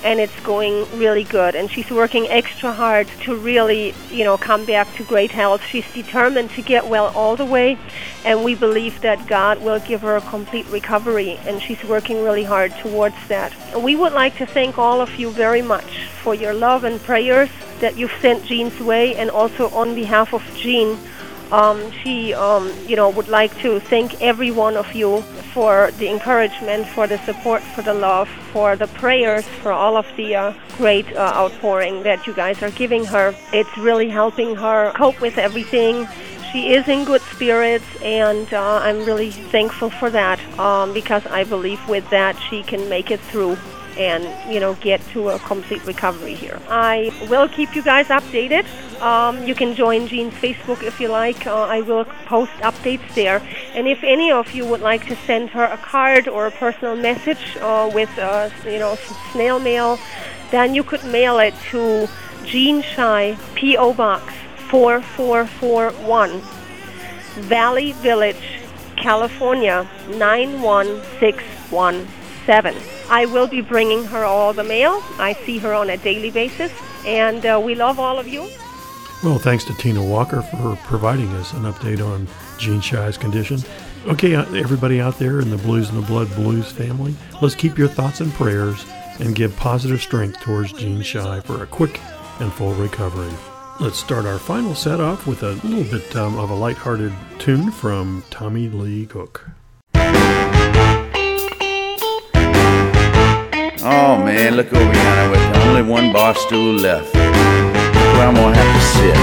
and 0.05 0.19
it's 0.19 0.39
going 0.41 0.85
really 0.97 1.23
good. 1.23 1.55
And 1.55 1.69
she's 1.69 1.89
working 1.89 2.27
extra 2.27 2.71
hard 2.71 3.07
to 3.23 3.35
really, 3.35 3.95
you 4.11 4.23
know, 4.23 4.37
come 4.37 4.63
back 4.63 4.93
to 4.95 5.03
great 5.03 5.31
health. 5.31 5.63
She's 5.63 5.91
determined 5.93 6.51
to 6.51 6.61
get 6.61 6.87
well 6.87 7.11
all 7.15 7.35
the 7.35 7.45
way, 7.45 7.77
and 8.23 8.43
we 8.43 8.53
believe 8.53 9.01
that 9.01 9.25
God 9.27 9.61
will 9.63 9.79
give 9.79 10.01
her 10.01 10.15
a 10.15 10.21
complete 10.21 10.67
recovery, 10.67 11.39
and 11.47 11.59
she's 11.59 11.83
working 11.83 12.23
really 12.23 12.43
hard 12.43 12.71
towards 12.77 13.15
that. 13.27 13.51
We 13.75 13.95
would 13.95 14.13
like 14.13 14.37
to 14.37 14.45
thank 14.45 14.77
all 14.77 15.01
of 15.01 15.15
you 15.15 15.31
very 15.31 15.63
much 15.63 16.05
for 16.21 16.35
your 16.35 16.53
love 16.53 16.83
and 16.83 17.01
prayers 17.01 17.49
that 17.79 17.97
you've 17.97 18.13
sent 18.21 18.45
Jean's 18.45 18.79
way, 18.79 19.15
and 19.15 19.31
also 19.31 19.69
on 19.69 19.95
behalf 19.95 20.33
of 20.33 20.43
Jean. 20.55 20.97
Um, 21.51 21.91
she, 21.91 22.33
um, 22.33 22.71
you 22.87 22.95
know, 22.95 23.09
would 23.09 23.27
like 23.27 23.55
to 23.59 23.79
thank 23.79 24.21
every 24.21 24.51
one 24.51 24.75
of 24.75 24.93
you 24.93 25.21
for 25.53 25.91
the 25.99 26.09
encouragement, 26.09 26.87
for 26.87 27.07
the 27.07 27.17
support, 27.19 27.61
for 27.61 27.81
the 27.81 27.93
love, 27.93 28.27
for 28.51 28.75
the 28.75 28.87
prayers, 28.87 29.45
for 29.61 29.71
all 29.71 29.95
of 29.95 30.05
the 30.17 30.35
uh, 30.35 30.53
great 30.77 31.07
uh, 31.15 31.33
outpouring 31.35 32.03
that 32.03 32.27
you 32.27 32.33
guys 32.33 32.61
are 32.61 32.71
giving 32.71 33.05
her. 33.05 33.35
It's 33.53 33.77
really 33.77 34.09
helping 34.09 34.55
her 34.55 34.91
cope 34.95 35.21
with 35.21 35.37
everything. 35.37 36.07
She 36.51 36.73
is 36.73 36.87
in 36.87 37.05
good 37.05 37.21
spirits, 37.21 37.85
and 38.01 38.51
uh, 38.53 38.79
I'm 38.83 39.05
really 39.05 39.31
thankful 39.31 39.89
for 39.89 40.09
that 40.09 40.39
um, 40.57 40.93
because 40.93 41.25
I 41.27 41.43
believe 41.43 41.85
with 41.87 42.09
that 42.09 42.37
she 42.49 42.63
can 42.63 42.87
make 42.89 43.11
it 43.11 43.19
through 43.19 43.57
and 43.97 44.23
you 44.51 44.59
know 44.59 44.73
get 44.75 45.01
to 45.09 45.29
a 45.29 45.39
complete 45.39 45.83
recovery 45.85 46.33
here. 46.33 46.59
I 46.69 47.11
will 47.29 47.47
keep 47.47 47.75
you 47.75 47.81
guys 47.81 48.07
updated. 48.07 48.65
Um, 49.01 49.43
you 49.43 49.55
can 49.55 49.75
join 49.75 50.07
Jean's 50.07 50.33
Facebook 50.33 50.83
if 50.83 50.99
you 50.99 51.09
like. 51.09 51.47
Uh, 51.47 51.63
I 51.63 51.81
will 51.81 52.05
post 52.25 52.51
updates 52.61 53.13
there. 53.13 53.41
And 53.73 53.87
if 53.87 54.03
any 54.03 54.31
of 54.31 54.53
you 54.53 54.65
would 54.65 54.81
like 54.81 55.05
to 55.07 55.15
send 55.27 55.49
her 55.49 55.65
a 55.65 55.77
card 55.77 56.27
or 56.27 56.47
a 56.47 56.51
personal 56.51 56.95
message 56.95 57.57
uh, 57.57 57.91
with 57.93 58.09
uh, 58.17 58.49
you 58.65 58.79
know 58.79 58.97
snail 59.31 59.59
mail, 59.59 59.99
then 60.51 60.73
you 60.73 60.83
could 60.83 61.03
mail 61.03 61.39
it 61.39 61.53
to 61.71 62.07
Jean 62.45 62.81
Shy 62.81 63.37
P.O. 63.55 63.93
Box 63.93 64.33
4441, 64.69 66.41
Valley 67.43 67.91
Village, 67.93 68.61
California 68.95 69.87
91617. 70.09 72.94
I 73.09 73.25
will 73.25 73.47
be 73.47 73.61
bringing 73.61 74.03
her 74.05 74.23
all 74.23 74.53
the 74.53 74.63
mail. 74.63 75.01
I 75.17 75.33
see 75.45 75.57
her 75.59 75.73
on 75.73 75.89
a 75.89 75.97
daily 75.97 76.31
basis, 76.31 76.71
and 77.05 77.45
uh, 77.45 77.61
we 77.63 77.75
love 77.75 77.99
all 77.99 78.19
of 78.19 78.27
you. 78.27 78.49
Well, 79.23 79.39
thanks 79.39 79.63
to 79.65 79.73
Tina 79.73 80.03
Walker 80.03 80.41
for 80.41 80.75
providing 80.83 81.29
us 81.29 81.53
an 81.53 81.63
update 81.63 82.05
on 82.05 82.27
Jean 82.59 82.81
Shy's 82.81 83.17
condition. 83.17 83.59
Okay, 84.07 84.35
uh, 84.35 84.45
everybody 84.53 85.01
out 85.01 85.17
there 85.17 85.39
in 85.39 85.49
the 85.49 85.57
Blues 85.57 85.89
and 85.89 85.97
the 85.97 86.05
Blood 86.05 86.33
Blues 86.35 86.71
family, 86.71 87.15
let's 87.41 87.55
keep 87.55 87.77
your 87.77 87.87
thoughts 87.87 88.21
and 88.21 88.31
prayers 88.33 88.85
and 89.19 89.35
give 89.35 89.55
positive 89.55 90.01
strength 90.01 90.39
towards 90.41 90.73
Jean 90.73 91.01
Shy 91.01 91.39
for 91.39 91.63
a 91.63 91.67
quick 91.67 91.99
and 92.39 92.53
full 92.53 92.73
recovery. 92.75 93.33
Let's 93.79 93.97
start 93.97 94.25
our 94.25 94.39
final 94.39 94.75
set 94.75 94.99
off 94.99 95.27
with 95.27 95.43
a 95.43 95.53
little 95.67 95.83
bit 95.83 96.15
um, 96.15 96.37
of 96.37 96.49
a 96.49 96.55
lighthearted 96.55 97.13
tune 97.39 97.71
from 97.71 98.23
Tommy 98.29 98.69
Lee 98.69 99.05
Cook. 99.05 99.49
Oh 103.87 104.17
man, 104.17 104.55
look 104.55 104.73
over 104.73 104.83
yonder 104.83 105.29
with 105.29 105.57
only 105.57 105.83
one 105.83 106.11
bar 106.11 106.33
stool 106.33 106.73
left. 106.73 107.13
Where 107.13 108.27
I'm 108.27 108.33
gonna 108.33 108.55
have 108.57 108.75
to 108.75 108.81
sit. 108.81 109.15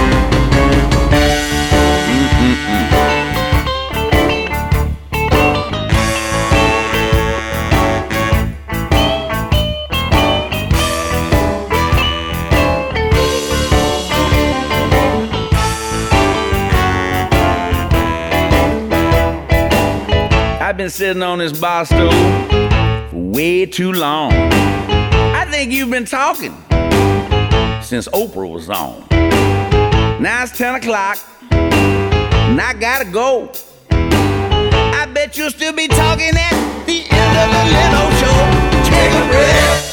I've 20.62 20.76
been 20.76 20.88
sitting 20.88 21.24
on 21.24 21.40
this 21.40 21.50
bar 21.50 21.84
stool 21.84 22.51
way 23.12 23.66
too 23.66 23.92
long. 23.92 24.32
I 24.32 25.46
think 25.50 25.72
you've 25.72 25.90
been 25.90 26.04
talking 26.04 26.56
since 27.82 28.08
Oprah 28.08 28.50
was 28.50 28.70
on. 28.70 29.06
Now 30.22 30.42
it's 30.42 30.56
10 30.56 30.76
o'clock, 30.76 31.18
and 31.50 32.60
I 32.60 32.72
gotta 32.74 33.04
go. 33.04 33.50
I 33.90 35.06
bet 35.12 35.36
you'll 35.36 35.50
still 35.50 35.72
be 35.72 35.88
talking 35.88 36.32
at 36.34 36.84
the 36.86 37.04
end 37.10 37.36
of 37.38 37.48
the 37.52 37.64
little 37.76 38.10
show. 38.20 38.36
Take 38.88 39.12
a 39.12 39.28
breath. 39.28 39.91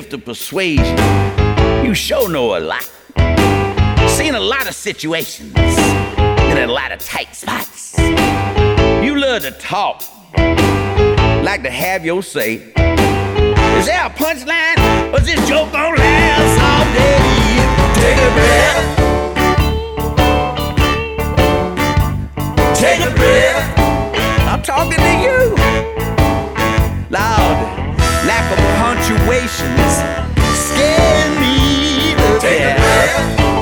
Gift 0.00 0.14
of 0.14 0.24
persuasion. 0.24 0.96
You 1.84 1.92
sure 1.92 2.28
know 2.30 2.56
a 2.56 2.60
lot. 2.60 2.88
Seen 4.10 4.36
a 4.36 4.40
lot 4.54 4.68
of 4.68 4.74
situations. 4.76 5.52
In 5.56 6.56
a 6.56 6.68
lot 6.68 6.92
of 6.92 7.00
tight 7.00 7.34
spots. 7.34 7.98
You 7.98 9.18
love 9.18 9.42
to 9.42 9.50
talk. 9.58 10.04
Like 11.42 11.64
to 11.64 11.70
have 11.70 12.04
your 12.04 12.22
say. 12.22 12.72
Is 13.78 13.86
there 13.86 14.06
a 14.06 14.10
punchline? 14.10 14.78
Or 15.12 15.18
is 15.20 15.26
this 15.26 15.48
joke 15.48 15.72
gonna 15.72 15.98
last 15.98 16.60
all 16.68 16.84
day? 16.94 17.18
Take 18.02 18.20
a 18.28 18.30
breath. 18.38 18.84
Take 22.78 23.00
a 23.00 23.10
breath. 23.16 23.66
I'm 24.46 24.62
talking 24.62 25.00
to 25.08 25.12
you. 25.24 25.56
Loud, 27.10 27.87
of 28.52 28.58
punctuation 28.80 29.70
is 29.86 29.96
me 31.40 32.14
Take 32.14 32.40
death. 32.40 33.38
Take 33.38 33.57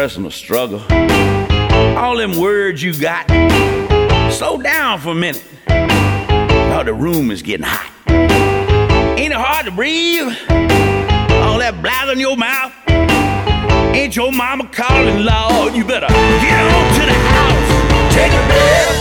personal 0.00 0.30
struggle. 0.30 0.80
All 1.98 2.16
them 2.16 2.40
words 2.40 2.82
you 2.82 2.98
got. 2.98 3.28
Slow 4.32 4.56
down 4.56 4.98
for 4.98 5.10
a 5.10 5.14
minute. 5.14 5.44
Oh, 5.68 6.82
the 6.82 6.94
room 6.94 7.30
is 7.30 7.42
getting 7.42 7.66
hot. 7.68 7.92
Ain't 8.08 9.34
it 9.34 9.38
hard 9.38 9.66
to 9.66 9.70
breathe? 9.70 10.28
All 11.44 11.58
that 11.58 11.82
blather 11.82 12.12
in 12.14 12.18
your 12.18 12.34
mouth. 12.34 12.72
Ain't 13.94 14.16
your 14.16 14.32
mama 14.32 14.70
calling, 14.72 15.22
Lord? 15.22 15.74
You 15.74 15.84
better 15.84 16.08
get 16.08 16.64
on 16.64 16.94
to 16.96 17.04
the 17.04 17.18
house. 17.36 18.14
Take 18.16 18.32
a 18.32 18.44
breath. 18.48 18.96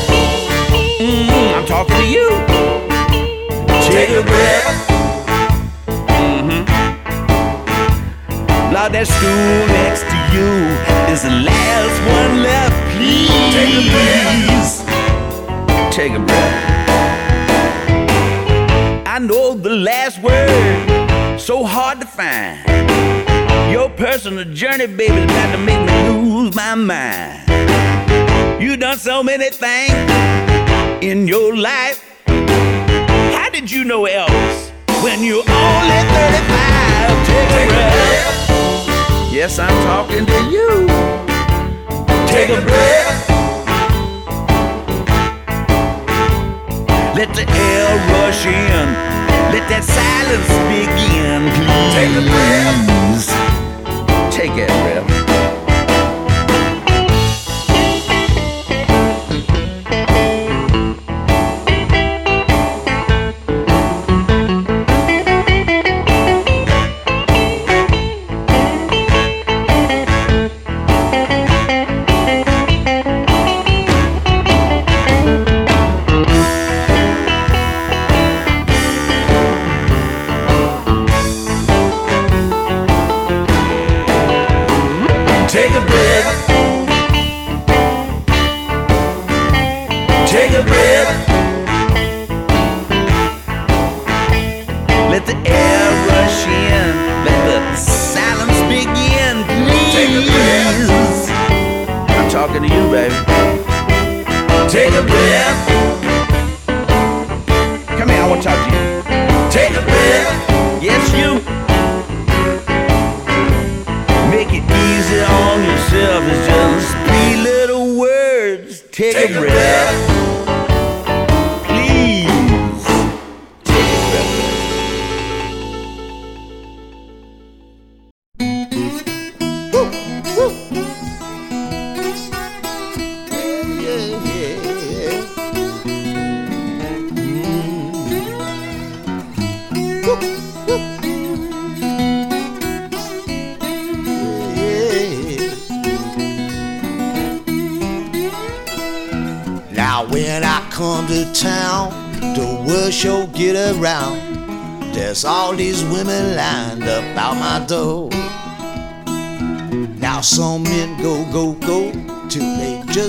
Mm, 1.00 1.56
I'm 1.56 1.66
talking 1.66 1.96
to 1.96 2.08
you. 2.12 2.28
Take 3.88 4.10
a 4.10 4.22
breath. 4.22 4.88
Mm-hmm. 6.20 6.64
Lord, 8.74 8.92
that 8.92 9.08
stool 9.08 9.68
next 9.80 10.04
to 10.04 10.20
you 10.36 10.89
is 11.12 11.24
the 11.24 11.30
last 11.30 11.98
one 12.18 12.44
left. 12.44 12.76
Please. 12.96 13.30
Take 13.56 13.74
a 13.74 13.84
breath. 13.94 14.74
Take 15.92 16.14
a 16.14 16.20
breath. 16.20 16.66
I 19.08 19.18
know 19.20 19.56
the 19.56 19.72
last 19.72 20.22
word, 20.22 21.40
so 21.40 21.64
hard 21.64 22.00
to 22.02 22.06
find. 22.06 22.60
Your 23.72 23.90
personal 23.90 24.46
journey, 24.54 24.86
baby, 24.86 25.16
is 25.16 25.24
about 25.26 25.52
to 25.52 25.58
make 25.58 25.82
me 25.90 26.10
lose 26.10 26.56
my 26.56 26.76
mind. 26.76 27.50
You 28.62 28.78
done 28.78 28.98
so 28.98 29.24
many 29.24 29.50
things 29.50 29.94
in 31.04 31.28
your 31.28 31.56
life. 31.56 32.04
How 32.28 33.50
did 33.50 33.72
you 33.72 33.84
know 33.84 34.06
else 34.06 34.70
when 35.02 35.24
you're 35.24 35.48
only 35.50 36.02
35? 36.14 37.28
Take 37.28 37.70
a 37.70 37.74
breath. 37.74 38.39
Yes, 39.32 39.60
I'm 39.60 39.70
talking 39.86 40.26
to 40.26 40.34
you. 40.50 40.88
Take 42.28 42.50
a 42.50 42.60
breath. 42.66 43.30
Let 47.16 47.32
the 47.36 47.46
air 47.48 47.96
rush 48.10 48.48
in. 48.48 48.88
Let 49.54 49.70
that 49.70 49.84
silence 49.84 50.50
begin, 50.74 51.48
please. 51.54 51.94
Take 51.94 52.16
a 52.18 52.22
breath. 52.26 53.30
Take 54.34 54.56
that 54.68 55.06
breath. 55.06 55.19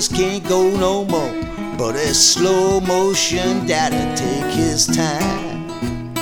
Just 0.01 0.15
can't 0.15 0.43
go 0.49 0.63
no 0.79 1.05
more. 1.05 1.35
But 1.77 1.95
it's 1.95 2.19
slow 2.19 2.81
motion, 2.81 3.67
daddy, 3.67 4.03
take 4.17 4.51
his 4.55 4.87
time. 4.87 6.15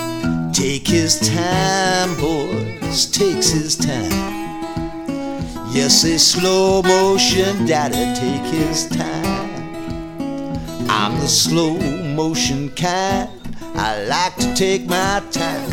Take 0.53 0.89
his 0.89 1.21
time, 1.21 2.17
boys, 2.17 3.07
takes 3.07 3.51
his 3.51 3.77
time. 3.77 4.11
Yes, 5.71 6.03
it's 6.03 6.25
slow 6.25 6.83
motion, 6.83 7.67
daddy, 7.67 8.05
take 8.19 8.53
his 8.53 8.89
time. 8.89 9.49
I'm 10.91 11.15
the 11.21 11.29
slow 11.29 11.79
motion 12.17 12.71
kind. 12.71 13.31
I 13.77 14.05
like 14.07 14.35
to 14.39 14.55
take 14.57 14.87
my 14.87 15.23
time. 15.31 15.71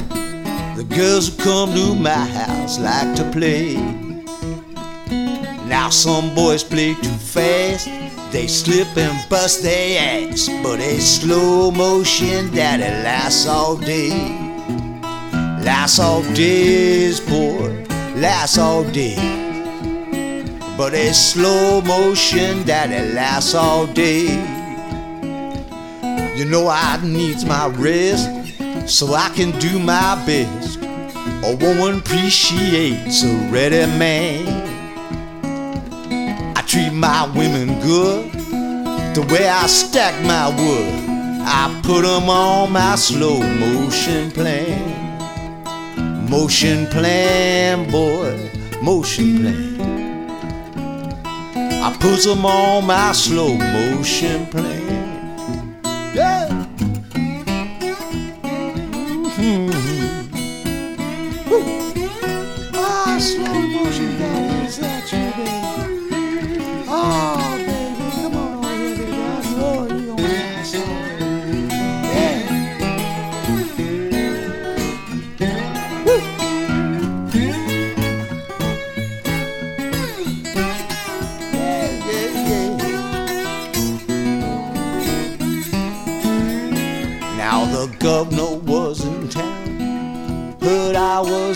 The 0.78 0.84
girls 0.84 1.30
who 1.30 1.44
come 1.44 1.74
to 1.74 1.96
my 1.96 2.12
house 2.12 2.78
like 2.78 3.16
to 3.16 3.24
play. 3.32 4.05
Now 5.86 5.92
some 5.92 6.34
boys 6.34 6.64
play 6.64 6.96
too 6.96 7.10
fast. 7.10 7.86
They 8.32 8.48
slip 8.48 8.88
and 8.98 9.30
bust 9.30 9.62
their 9.62 10.32
ass. 10.32 10.50
But 10.64 10.80
a 10.80 11.00
slow 11.00 11.70
motion 11.70 12.50
that 12.56 12.80
it 12.80 13.04
lasts 13.04 13.46
all 13.46 13.78
day. 13.78 14.10
Lasts 15.64 16.00
all 16.00 16.24
days, 16.34 17.20
boy. 17.20 17.86
Lasts 18.16 18.58
all 18.58 18.84
day. 18.84 19.14
But 20.76 20.96
a 20.96 21.14
slow 21.14 21.82
motion 21.82 22.64
that 22.64 22.90
it 22.90 23.14
lasts 23.14 23.54
all 23.54 23.86
day. 23.86 24.24
You 26.36 26.46
know 26.46 26.68
I 26.68 27.00
needs 27.04 27.46
my 27.46 27.68
rest 27.68 28.28
so 28.90 29.14
I 29.14 29.30
can 29.36 29.52
do 29.60 29.78
my 29.78 30.16
best. 30.26 30.80
A 31.44 31.56
woman 31.56 32.00
appreciates 32.00 33.22
a 33.22 33.36
ready 33.52 33.86
man. 34.00 34.65
Treat 36.68 36.94
my 36.94 37.30
women 37.36 37.80
good 37.80 38.32
the 39.14 39.22
way 39.32 39.48
I 39.48 39.68
stack 39.68 40.14
my 40.26 40.50
wood. 40.50 40.94
I 41.48 41.80
put 41.84 42.04
'em 42.04 42.30
on 42.30 42.72
my 42.74 42.96
slow 42.96 43.40
motion 43.40 44.32
plan. 44.32 44.82
Motion 46.28 46.88
plan, 46.88 47.90
boy, 47.90 48.34
motion 48.82 49.40
plan. 49.40 49.76
I 51.88 51.92
put 52.00 52.26
'em 52.26 52.46
on 52.46 52.86
my 52.88 53.12
slow 53.14 53.54
motion 53.56 54.48
plan. 54.48 54.86
Yeah. 56.16 56.50
Ah, 59.38 59.95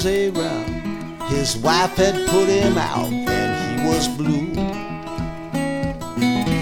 His 0.10 1.56
wife 1.58 1.96
had 1.98 2.28
put 2.28 2.50
him 2.50 2.80
out 2.80 3.12
and 3.12 3.80
he 3.80 3.88
was 3.88 4.08
blue. 4.08 4.48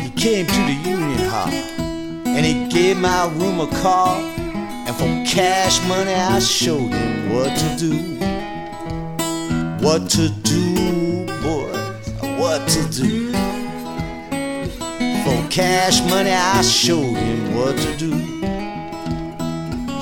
He 0.03 0.09
came 0.11 0.45
to 0.45 0.53
the 0.53 0.77
Union 0.83 1.29
Hall 1.29 1.53
and 2.27 2.45
he 2.45 2.67
gave 2.67 2.97
my 2.97 3.27
room 3.35 3.61
a 3.61 3.67
call. 3.81 4.17
And 4.17 4.93
for 4.95 5.05
cash 5.25 5.81
money, 5.87 6.13
I 6.13 6.39
showed 6.39 6.91
him 6.91 7.33
what 7.33 7.57
to 7.57 7.75
do. 7.77 8.17
What 9.83 10.09
to 10.11 10.29
do, 10.43 11.25
boys, 11.41 12.09
what 12.37 12.67
to 12.67 12.87
do. 12.89 13.31
For 15.23 15.49
cash 15.49 16.01
money, 16.09 16.31
I 16.31 16.61
showed 16.63 17.15
him 17.15 17.55
what 17.55 17.77
to 17.77 17.97
do. 17.97 18.11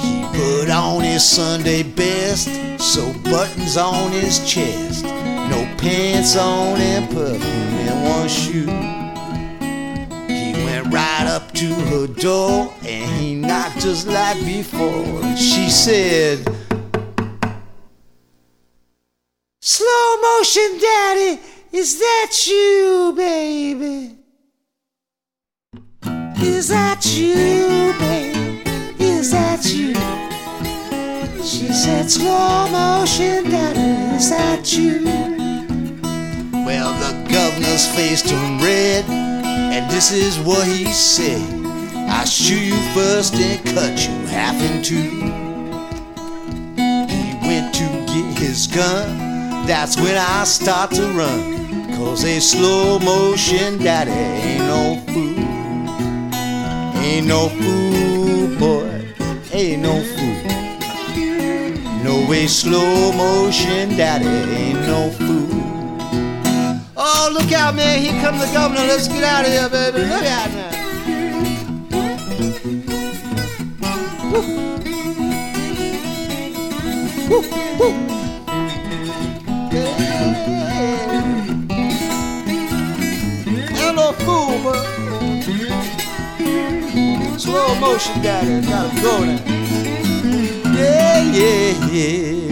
He 0.01 0.23
put 0.33 0.71
on 0.71 1.03
his 1.03 1.23
Sunday 1.23 1.83
best, 1.83 2.49
so 2.85 3.11
buttons 3.23 3.77
on 3.77 4.11
his 4.11 4.47
chest, 4.47 5.05
no 5.05 5.67
pants 5.79 6.37
on 6.37 6.79
and 6.79 7.09
perfume 7.09 7.79
in 7.79 8.03
one 8.03 8.29
shoe. 8.29 8.67
He 10.31 10.53
went 10.63 10.93
right 10.93 11.25
up 11.25 11.51
to 11.53 11.65
her 11.65 12.05
door 12.05 12.71
and 12.83 13.19
he 13.19 13.33
knocked 13.33 13.79
just 13.79 14.07
like 14.07 14.37
before. 14.45 15.35
She 15.35 15.67
said, 15.67 16.45
Slow 19.61 20.17
motion, 20.21 20.77
daddy, 20.79 21.41
is 21.71 21.97
that 21.97 22.45
you, 22.45 23.13
baby? 23.17 24.15
Is 26.37 26.67
that 26.67 27.03
you, 27.03 27.95
baby? 27.97 29.03
Is 29.03 29.31
that 29.31 29.65
you? 29.73 30.04
She 31.45 31.71
said, 31.71 32.09
Slow 32.09 32.67
motion, 32.71 33.51
daddy, 33.51 34.15
is 34.15 34.31
that 34.31 34.73
you? 34.75 35.05
Well, 36.65 36.91
the 36.97 37.13
governor's 37.31 37.85
face 37.95 38.23
turned 38.23 38.63
red, 38.63 39.05
and 39.05 39.87
this 39.91 40.11
is 40.11 40.39
what 40.39 40.65
he 40.67 40.85
said 40.85 41.39
I 42.09 42.25
shoot 42.25 42.73
you 42.73 42.93
first 42.95 43.35
and 43.35 43.63
cut 43.63 44.07
you 44.07 44.15
half 44.25 44.59
in 44.59 44.81
two. 44.81 45.11
He 47.13 47.47
went 47.47 47.75
to 47.75 47.87
get 48.11 48.39
his 48.39 48.65
gun, 48.65 49.67
that's 49.67 49.97
when 49.97 50.17
I 50.17 50.45
start 50.45 50.89
to 50.93 51.05
run. 51.09 51.95
Cause 51.95 52.23
a 52.23 52.39
slow 52.39 52.97
motion 52.97 53.77
daddy 53.77 54.09
ain't 54.09 54.65
no 54.65 54.99
fool. 55.13 55.35
Ain't 57.03 57.27
no 57.27 57.49
fool, 57.49 58.57
boy, 58.57 59.13
ain't 59.53 59.83
no 59.83 60.01
fool. 60.01 60.44
No 62.25 62.31
way 62.31 62.47
slow 62.47 63.11
motion 63.11 63.95
daddy 63.95 64.25
ain't 64.25 64.79
no 64.87 65.11
fool. 65.11 65.45
Oh, 66.97 67.29
look 67.31 67.51
out, 67.51 67.75
man, 67.75 67.99
here 67.99 68.19
comes 68.19 68.39
the 68.43 68.51
governor. 68.51 68.81
Let's 68.81 69.07
get 69.07 69.23
out 69.23 69.45
of 69.45 69.51
here, 69.51 69.69
baby. 69.69 69.99
Look 69.99 70.25
out 70.25 70.49
now. 70.51 70.71
Woo, 77.29 77.43
woo. 77.79 77.93
Ain't 83.77 83.95
no 83.95 84.13
fool, 84.23 84.57
but 84.63 84.81
slow 87.37 87.75
motion 87.75 88.21
daddy, 88.23 88.65
gotta 88.67 89.01
go 89.03 89.23
now. 89.25 89.54
Yeah, 90.85 91.87
yeah, 91.91 92.44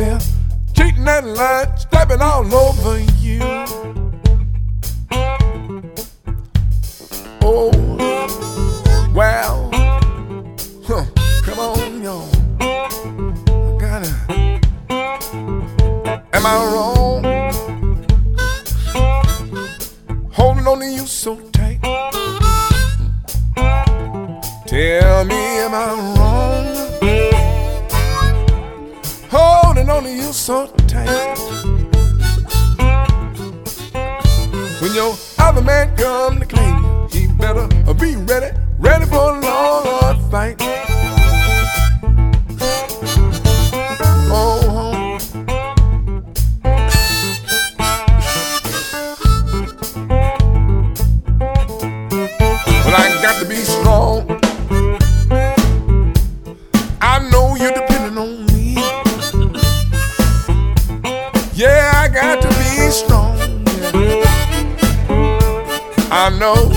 there 0.00 0.18
cheating 0.72 1.06
and 1.06 1.34
lying, 1.34 1.76
stepping 1.76 2.22
all 2.22 2.54
over 2.54 2.98
you. 3.20 3.40
Oh, 7.42 7.70
well, 9.14 9.68
huh, 10.86 11.04
come 11.42 11.58
on, 11.58 12.02
y'all. 12.02 12.28
I 12.60 13.76
gotta. 13.78 14.12
Am 16.32 16.46
I 16.46 16.54
wrong? 16.72 17.22
Holding 20.32 20.66
on 20.66 20.78
to 20.80 20.86
you 20.86 21.06
so 21.06 21.36
tight. 21.52 21.80
Tell 24.66 25.24
me, 25.24 25.58
am 25.64 25.74
I 25.74 25.92
wrong? 25.92 26.19
On 30.06 30.16
you 30.16 30.32
so 30.32 30.66
tight. 30.86 31.38
When 34.80 34.94
your 34.94 35.14
other 35.38 35.60
man 35.60 35.94
come 35.96 36.40
to 36.40 36.46
claim 36.46 36.82
you, 36.82 37.08
he 37.12 37.26
better 37.26 37.66
be 37.94 38.16
ready, 38.16 38.56
ready 38.78 39.04
for 39.06 39.36
a 39.36 39.40
long 39.40 39.84
hard 39.84 40.30
fight. 40.30 40.89
Know 66.40 66.69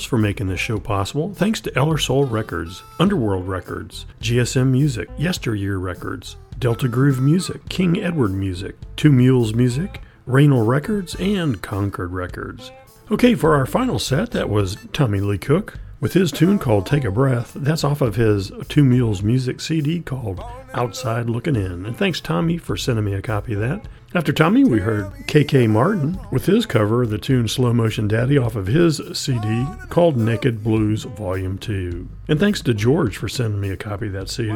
for 0.00 0.16
making 0.16 0.48
this 0.48 0.60
show 0.60 0.78
possible. 0.78 1.34
Thanks 1.34 1.60
to 1.60 1.70
EllerSoul 1.72 2.30
Records, 2.30 2.82
Underworld 2.98 3.46
Records, 3.46 4.06
GSM 4.20 4.68
Music, 4.68 5.08
Yesteryear 5.18 5.78
Records, 5.78 6.36
Delta 6.58 6.88
Groove 6.88 7.20
Music, 7.20 7.68
King 7.68 8.00
Edward 8.00 8.32
Music, 8.32 8.76
Two 8.96 9.12
Mules 9.12 9.52
Music, 9.52 10.00
Raynal 10.26 10.64
Records, 10.64 11.14
and 11.16 11.60
Concord 11.60 12.12
Records. 12.12 12.70
Okay, 13.10 13.34
for 13.34 13.54
our 13.54 13.66
final 13.66 13.98
set, 13.98 14.30
that 14.30 14.48
was 14.48 14.76
Tommy 14.92 15.20
Lee 15.20 15.38
Cook 15.38 15.78
with 16.00 16.14
his 16.14 16.32
tune 16.32 16.58
called 16.58 16.86
Take 16.86 17.04
a 17.04 17.10
Breath. 17.10 17.52
That's 17.54 17.84
off 17.84 18.00
of 18.00 18.16
his 18.16 18.50
Two 18.68 18.84
Mules 18.84 19.22
Music 19.22 19.60
CD 19.60 20.00
called 20.00 20.42
Outside 20.74 21.28
Looking 21.28 21.56
In. 21.56 21.86
And 21.86 21.96
thanks, 21.96 22.20
Tommy, 22.20 22.58
for 22.58 22.76
sending 22.76 23.04
me 23.04 23.14
a 23.14 23.22
copy 23.22 23.54
of 23.54 23.60
that. 23.60 23.86
After 24.14 24.30
Tommy, 24.30 24.62
we 24.62 24.78
heard 24.78 25.06
KK 25.26 25.70
Martin 25.70 26.20
with 26.30 26.44
his 26.44 26.66
cover 26.66 27.02
of 27.02 27.08
the 27.08 27.16
tune 27.16 27.48
Slow 27.48 27.72
Motion 27.72 28.08
Daddy 28.08 28.36
off 28.36 28.56
of 28.56 28.66
his 28.66 29.00
CD 29.14 29.64
called 29.88 30.18
Naked 30.18 30.62
Blues 30.62 31.04
Volume 31.04 31.56
2. 31.56 32.06
And 32.28 32.38
thanks 32.38 32.60
to 32.62 32.74
George 32.74 33.16
for 33.16 33.28
sending 33.28 33.58
me 33.60 33.70
a 33.70 33.76
copy 33.76 34.08
of 34.08 34.12
that 34.12 34.28
CD. 34.28 34.52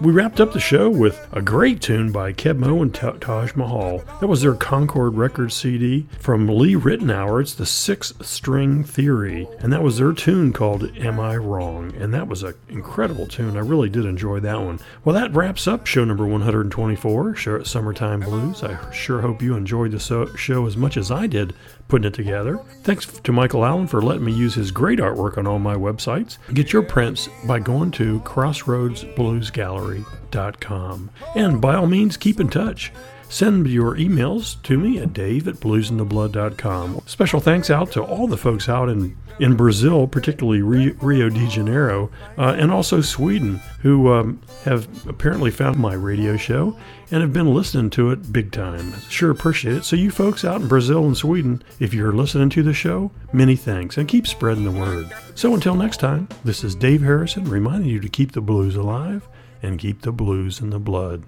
We 0.00 0.12
wrapped 0.12 0.40
up 0.40 0.52
the 0.52 0.60
show 0.60 0.88
with 0.88 1.26
a 1.32 1.42
great 1.42 1.80
tune 1.80 2.12
by 2.12 2.32
Keb' 2.32 2.58
Mo' 2.58 2.82
and 2.82 2.94
Ta- 2.94 3.12
Taj 3.20 3.54
Mahal. 3.56 3.98
That 4.20 4.28
was 4.28 4.42
their 4.42 4.54
Concord 4.54 5.14
Records 5.14 5.54
CD 5.56 6.06
from 6.20 6.46
Lee 6.46 6.74
Ritenour. 6.76 7.40
It's 7.40 7.54
the 7.54 7.66
Sixth 7.66 8.24
String 8.24 8.84
Theory. 8.84 9.48
And 9.58 9.72
that 9.72 9.82
was 9.82 9.98
their 9.98 10.12
tune 10.12 10.52
called 10.52 10.96
Am 10.98 11.18
I 11.18 11.36
Wrong? 11.36 11.92
And 11.98 12.14
that 12.14 12.28
was 12.28 12.44
an 12.44 12.54
incredible 12.68 13.26
tune. 13.26 13.56
I 13.56 13.60
really 13.60 13.88
did 13.88 14.04
enjoy 14.04 14.38
that 14.40 14.60
one. 14.60 14.78
Well, 15.04 15.14
that 15.16 15.34
wraps 15.34 15.66
up 15.66 15.86
show 15.86 16.04
number 16.04 16.26
124, 16.26 17.34
Show- 17.34 17.62
Summertime 17.64 18.20
Blues. 18.20 18.62
I 18.62 18.78
sure 19.00 19.22
hope 19.22 19.42
you 19.42 19.54
enjoyed 19.54 19.92
the 19.92 20.32
show 20.36 20.66
as 20.66 20.76
much 20.76 20.96
as 20.96 21.10
I 21.10 21.26
did 21.26 21.54
putting 21.88 22.06
it 22.06 22.14
together. 22.14 22.58
Thanks 22.82 23.06
to 23.06 23.32
Michael 23.32 23.64
Allen 23.64 23.86
for 23.86 24.00
letting 24.00 24.24
me 24.24 24.32
use 24.32 24.54
his 24.54 24.70
great 24.70 24.98
artwork 24.98 25.36
on 25.36 25.46
all 25.46 25.58
my 25.58 25.74
websites. 25.74 26.38
Get 26.54 26.72
your 26.72 26.82
prints 26.82 27.28
by 27.46 27.58
going 27.58 27.90
to 27.92 28.20
crossroadsbluesgallery.com. 28.20 31.10
And 31.34 31.60
by 31.60 31.74
all 31.74 31.86
means, 31.86 32.16
keep 32.16 32.40
in 32.40 32.48
touch. 32.48 32.92
Send 33.30 33.68
your 33.68 33.94
emails 33.94 34.60
to 34.64 34.76
me 34.76 34.98
at 34.98 35.12
dave 35.12 35.46
at 35.46 35.54
bluzndablood.com. 35.54 37.02
Special 37.06 37.38
thanks 37.38 37.70
out 37.70 37.92
to 37.92 38.02
all 38.02 38.26
the 38.26 38.36
folks 38.36 38.68
out 38.68 38.88
in, 38.88 39.16
in 39.38 39.54
Brazil, 39.54 40.08
particularly 40.08 40.62
Rio, 40.62 41.30
de 41.30 41.46
Janeiro, 41.46 42.10
uh, 42.36 42.56
and 42.58 42.72
also 42.72 43.00
Sweden, 43.00 43.60
who 43.82 44.12
um, 44.12 44.42
have 44.64 45.06
apparently 45.06 45.52
found 45.52 45.78
my 45.78 45.94
radio 45.94 46.36
show 46.36 46.76
and 47.12 47.22
have 47.22 47.32
been 47.32 47.54
listening 47.54 47.88
to 47.90 48.10
it 48.10 48.32
big 48.32 48.50
time. 48.50 48.98
Sure 49.02 49.30
appreciate 49.30 49.76
it. 49.76 49.84
So, 49.84 49.94
you 49.94 50.10
folks 50.10 50.44
out 50.44 50.60
in 50.60 50.66
Brazil 50.68 51.06
and 51.06 51.16
Sweden, 51.16 51.62
if 51.78 51.94
you're 51.94 52.12
listening 52.12 52.50
to 52.50 52.64
the 52.64 52.74
show, 52.74 53.12
many 53.32 53.54
thanks 53.54 53.96
and 53.96 54.08
keep 54.08 54.26
spreading 54.26 54.64
the 54.64 54.72
word. 54.72 55.08
So, 55.36 55.54
until 55.54 55.76
next 55.76 55.98
time, 55.98 56.28
this 56.42 56.64
is 56.64 56.74
Dave 56.74 57.02
Harrison 57.02 57.44
reminding 57.44 57.90
you 57.90 58.00
to 58.00 58.08
keep 58.08 58.32
the 58.32 58.40
blues 58.40 58.74
alive 58.74 59.28
and 59.62 59.78
keep 59.78 60.02
the 60.02 60.12
blues 60.12 60.60
in 60.60 60.70
the 60.70 60.80
blood. 60.80 61.22